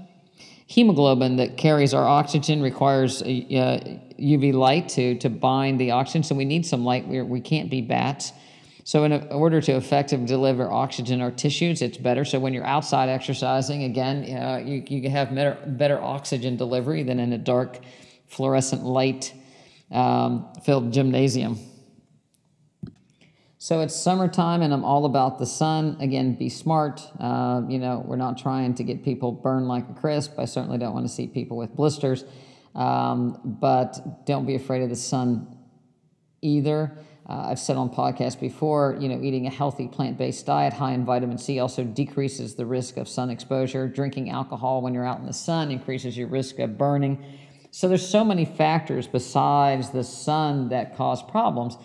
Hemoglobin 0.69 1.37
that 1.37 1.57
carries 1.57 1.93
our 1.95 2.07
oxygen 2.07 2.63
requires 2.63 3.21
UV 3.23 4.55
uh, 4.55 4.57
light 4.57 4.89
to, 4.91 5.17
to 5.19 5.29
bind 5.29 5.81
the 5.81 5.91
oxygen, 5.91 6.23
so 6.23 6.37
we 6.37 6.45
need 6.45 6.65
some 6.65 6.85
light. 6.85 7.09
We're, 7.09 7.25
we 7.25 7.41
can 7.41 7.63
not 7.63 7.71
be 7.71 7.81
bats. 7.81 8.33
So, 8.85 9.03
in 9.03 9.13
order 9.33 9.61
to 9.61 9.73
effectively 9.73 10.27
deliver 10.27 10.71
oxygen 10.71 11.21
or 11.21 11.33
tissues, 11.33 11.83
it's 11.83 11.99
better. 11.99 12.25
So, 12.25 12.39
when 12.39 12.55
you're 12.55 12.65
outside 12.65 13.09
exercising, 13.09 13.83
again, 13.83 14.37
uh, 14.37 14.59
you, 14.65 14.85
you 14.87 15.03
can 15.03 15.11
have 15.11 15.35
better, 15.35 15.59
better 15.67 16.01
oxygen 16.01 16.57
delivery 16.57 17.03
than 17.03 17.19
in 17.19 17.33
a 17.33 17.39
dark, 17.39 17.81
fluorescent 18.29 18.85
light 18.85 19.35
um, 19.91 20.47
filled 20.63 20.93
gymnasium. 20.93 21.59
So, 23.63 23.81
it's 23.81 23.95
summertime, 23.95 24.63
and 24.63 24.73
I'm 24.73 24.87
all 24.87 25.05
about 25.05 25.39
the 25.39 25.45
sun. 25.45 25.99
Again, 26.01 26.35
be 26.35 26.49
smart. 26.49 27.03
Uh, 27.21 27.61
you 27.69 27.79
know, 27.79 28.03
we're 28.07 28.17
not 28.17 28.39
trying 28.39 28.75
to 28.77 28.83
get 28.83 29.05
people 29.05 29.33
burned 29.33 29.69
like 29.69 29.87
a 29.91 29.93
crisp. 29.93 30.39
I 30.39 30.47
certainly 30.47 30.79
don't 30.79 30.95
want 30.95 31.07
to 31.07 31.13
see 31.13 31.27
people 31.27 31.59
with 31.59 31.77
blisters. 31.77 32.25
Um, 32.75 33.39
but 33.45 34.25
don't 34.25 34.47
be 34.47 34.55
afraid 34.55 34.83
of 34.83 34.89
the 34.89 34.97
sun 34.97 35.59
either. 36.41 36.97
Uh, 37.29 37.49
I've 37.51 37.59
said 37.59 37.77
on 37.77 37.91
podcasts 37.91 38.41
before, 38.41 38.97
you 38.99 39.11
know, 39.11 39.21
eating 39.23 39.47
a 39.47 39.51
healthy 39.51 39.89
plant-based 39.89 40.47
diet 40.47 40.73
high 40.73 40.93
in 40.93 41.05
vitamin 41.05 41.37
C 41.37 41.59
also 41.59 41.85
decreases 41.85 42.55
the 42.55 42.65
risk 42.65 42.97
of 42.97 43.11
sun 43.11 43.29
exposure. 43.29 43.87
Drinking 43.89 44.31
alcohol 44.31 44.81
when 44.81 44.95
you're 44.95 45.07
out 45.07 45.21
in 45.21 45.27
the 45.27 45.35
sun 45.35 45.71
increases 45.71 46.17
your 46.17 46.29
risk 46.29 46.59
of 46.61 46.79
burning. 46.79 47.23
So 47.73 47.89
there's 47.89 48.09
so 48.09 48.25
many 48.25 48.47
factors 48.47 49.07
besides 49.07 49.91
the 49.91 50.03
sun 50.03 50.71
that 50.71 50.97
cause 50.97 51.23
problems. 51.23 51.77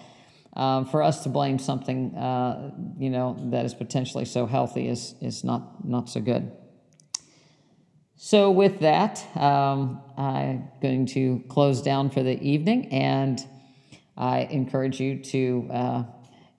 Um, 0.56 0.86
for 0.86 1.04
us 1.04 1.24
to 1.24 1.30
blame 1.30 1.60
something, 1.60 2.16
uh, 2.16 2.72
you 2.98 3.10
know, 3.10 3.36
that 3.52 3.66
is 3.66 3.74
potentially 3.74 4.26
so 4.26 4.46
healthy 4.46 4.88
is 4.88 5.16
is 5.22 5.44
not 5.44 5.86
not 5.86 6.10
so 6.10 6.22
good. 6.22 6.52
So 8.16 8.50
with 8.52 8.80
that, 8.80 9.24
um, 9.36 10.02
I'm 10.18 10.70
going 10.82 11.06
to 11.08 11.44
close 11.50 11.82
down 11.82 12.10
for 12.10 12.24
the 12.24 12.42
evening 12.42 12.94
and. 12.94 13.46
I 14.18 14.42
encourage 14.50 15.00
you 15.00 15.22
to 15.24 15.70
uh, 15.72 16.04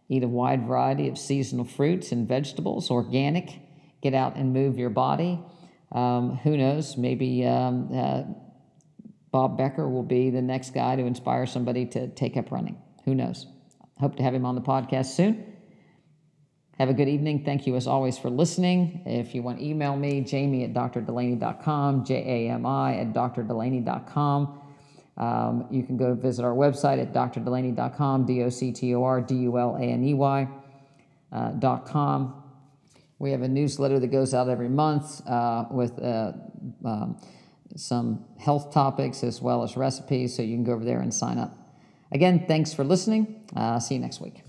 eat 0.09 0.23
a 0.23 0.29
wide 0.29 0.67
variety 0.67 1.09
of 1.09 1.19
seasonal 1.19 1.65
fruits 1.65 2.13
and 2.13 2.29
vegetables, 2.29 2.91
organic. 2.91 3.61
Get 4.03 4.15
out 4.15 4.37
and 4.37 4.53
move 4.53 4.79
your 4.79 4.91
body. 4.91 5.41
Um, 5.93 6.37
who 6.37 6.57
knows? 6.57 6.97
Maybe 6.97 7.47
um, 7.47 7.89
uh, 7.95 8.25
Bob 9.31 9.57
Becker 9.57 9.89
will 9.89 10.03
be 10.03 10.31
the 10.31 10.43
next 10.43 10.75
guy 10.75 10.97
to 10.97 11.03
inspire 11.03 11.47
somebody 11.47 11.87
to 11.87 12.09
take 12.09 12.37
up 12.37 12.51
running. 12.51 12.77
Who 13.05 13.15
knows? 13.15 13.47
Hope 13.99 14.17
to 14.17 14.23
have 14.23 14.35
him 14.35 14.45
on 14.45 14.55
the 14.55 14.61
podcast 14.61 15.07
soon. 15.07 15.57
Have 16.79 16.91
a 16.91 16.95
good 16.95 17.09
evening. 17.09 17.43
Thank 17.43 17.67
you 17.67 17.75
as 17.77 17.87
always 17.87 18.19
for 18.19 18.29
listening. 18.29 19.01
If 19.07 19.35
you 19.35 19.43
want 19.43 19.59
to 19.59 19.65
email 19.65 19.97
me, 19.97 20.21
jami 20.21 20.65
at 20.65 20.75
drdulaney.com, 20.75 22.05
J 22.05 22.15
A 22.15 22.53
M 22.53 22.67
I 22.67 22.97
at 22.97 23.15
drdulaney.com. 23.15 24.61
Um, 25.17 25.67
you 25.71 25.83
can 25.83 25.97
go 25.97 26.15
visit 26.15 26.45
our 26.45 26.53
website 26.53 27.01
at 27.01 27.15
drdulaney.com, 27.15 28.27
D 28.27 28.43
O 28.43 28.51
C 28.51 28.73
T 28.73 28.95
O 28.95 29.03
R 29.03 29.23
D 29.23 29.35
U 29.37 29.59
L 29.59 29.77
A 29.77 29.83
N 29.83 30.05
E 30.05 30.13
Y 30.13 30.49
uh, 31.33 31.51
dot 31.53 31.87
com. 31.87 32.43
We 33.19 33.31
have 33.31 33.41
a 33.41 33.49
newsletter 33.49 33.99
that 33.99 34.09
goes 34.09 34.35
out 34.35 34.51
every 34.51 34.69
month 34.69 35.27
uh, 35.27 35.65
with 35.71 35.99
uh, 35.99 36.33
um, 36.85 37.19
some 37.75 38.27
health 38.39 38.75
topics 38.75 39.25
as 39.25 39.41
well 39.41 39.63
as 39.63 39.79
recipes, 39.79 40.37
so 40.37 40.43
you 40.43 40.55
can 40.55 40.65
go 40.65 40.73
over 40.73 40.85
there 40.85 41.01
and 41.01 41.15
sign 41.15 41.39
up. 41.39 41.66
Again, 42.13 42.45
thanks 42.47 42.73
for 42.73 42.85
listening. 42.85 43.45
Uh, 43.55 43.79
see 43.79 43.95
you 43.95 44.01
next 44.01 44.21
week. 44.21 44.46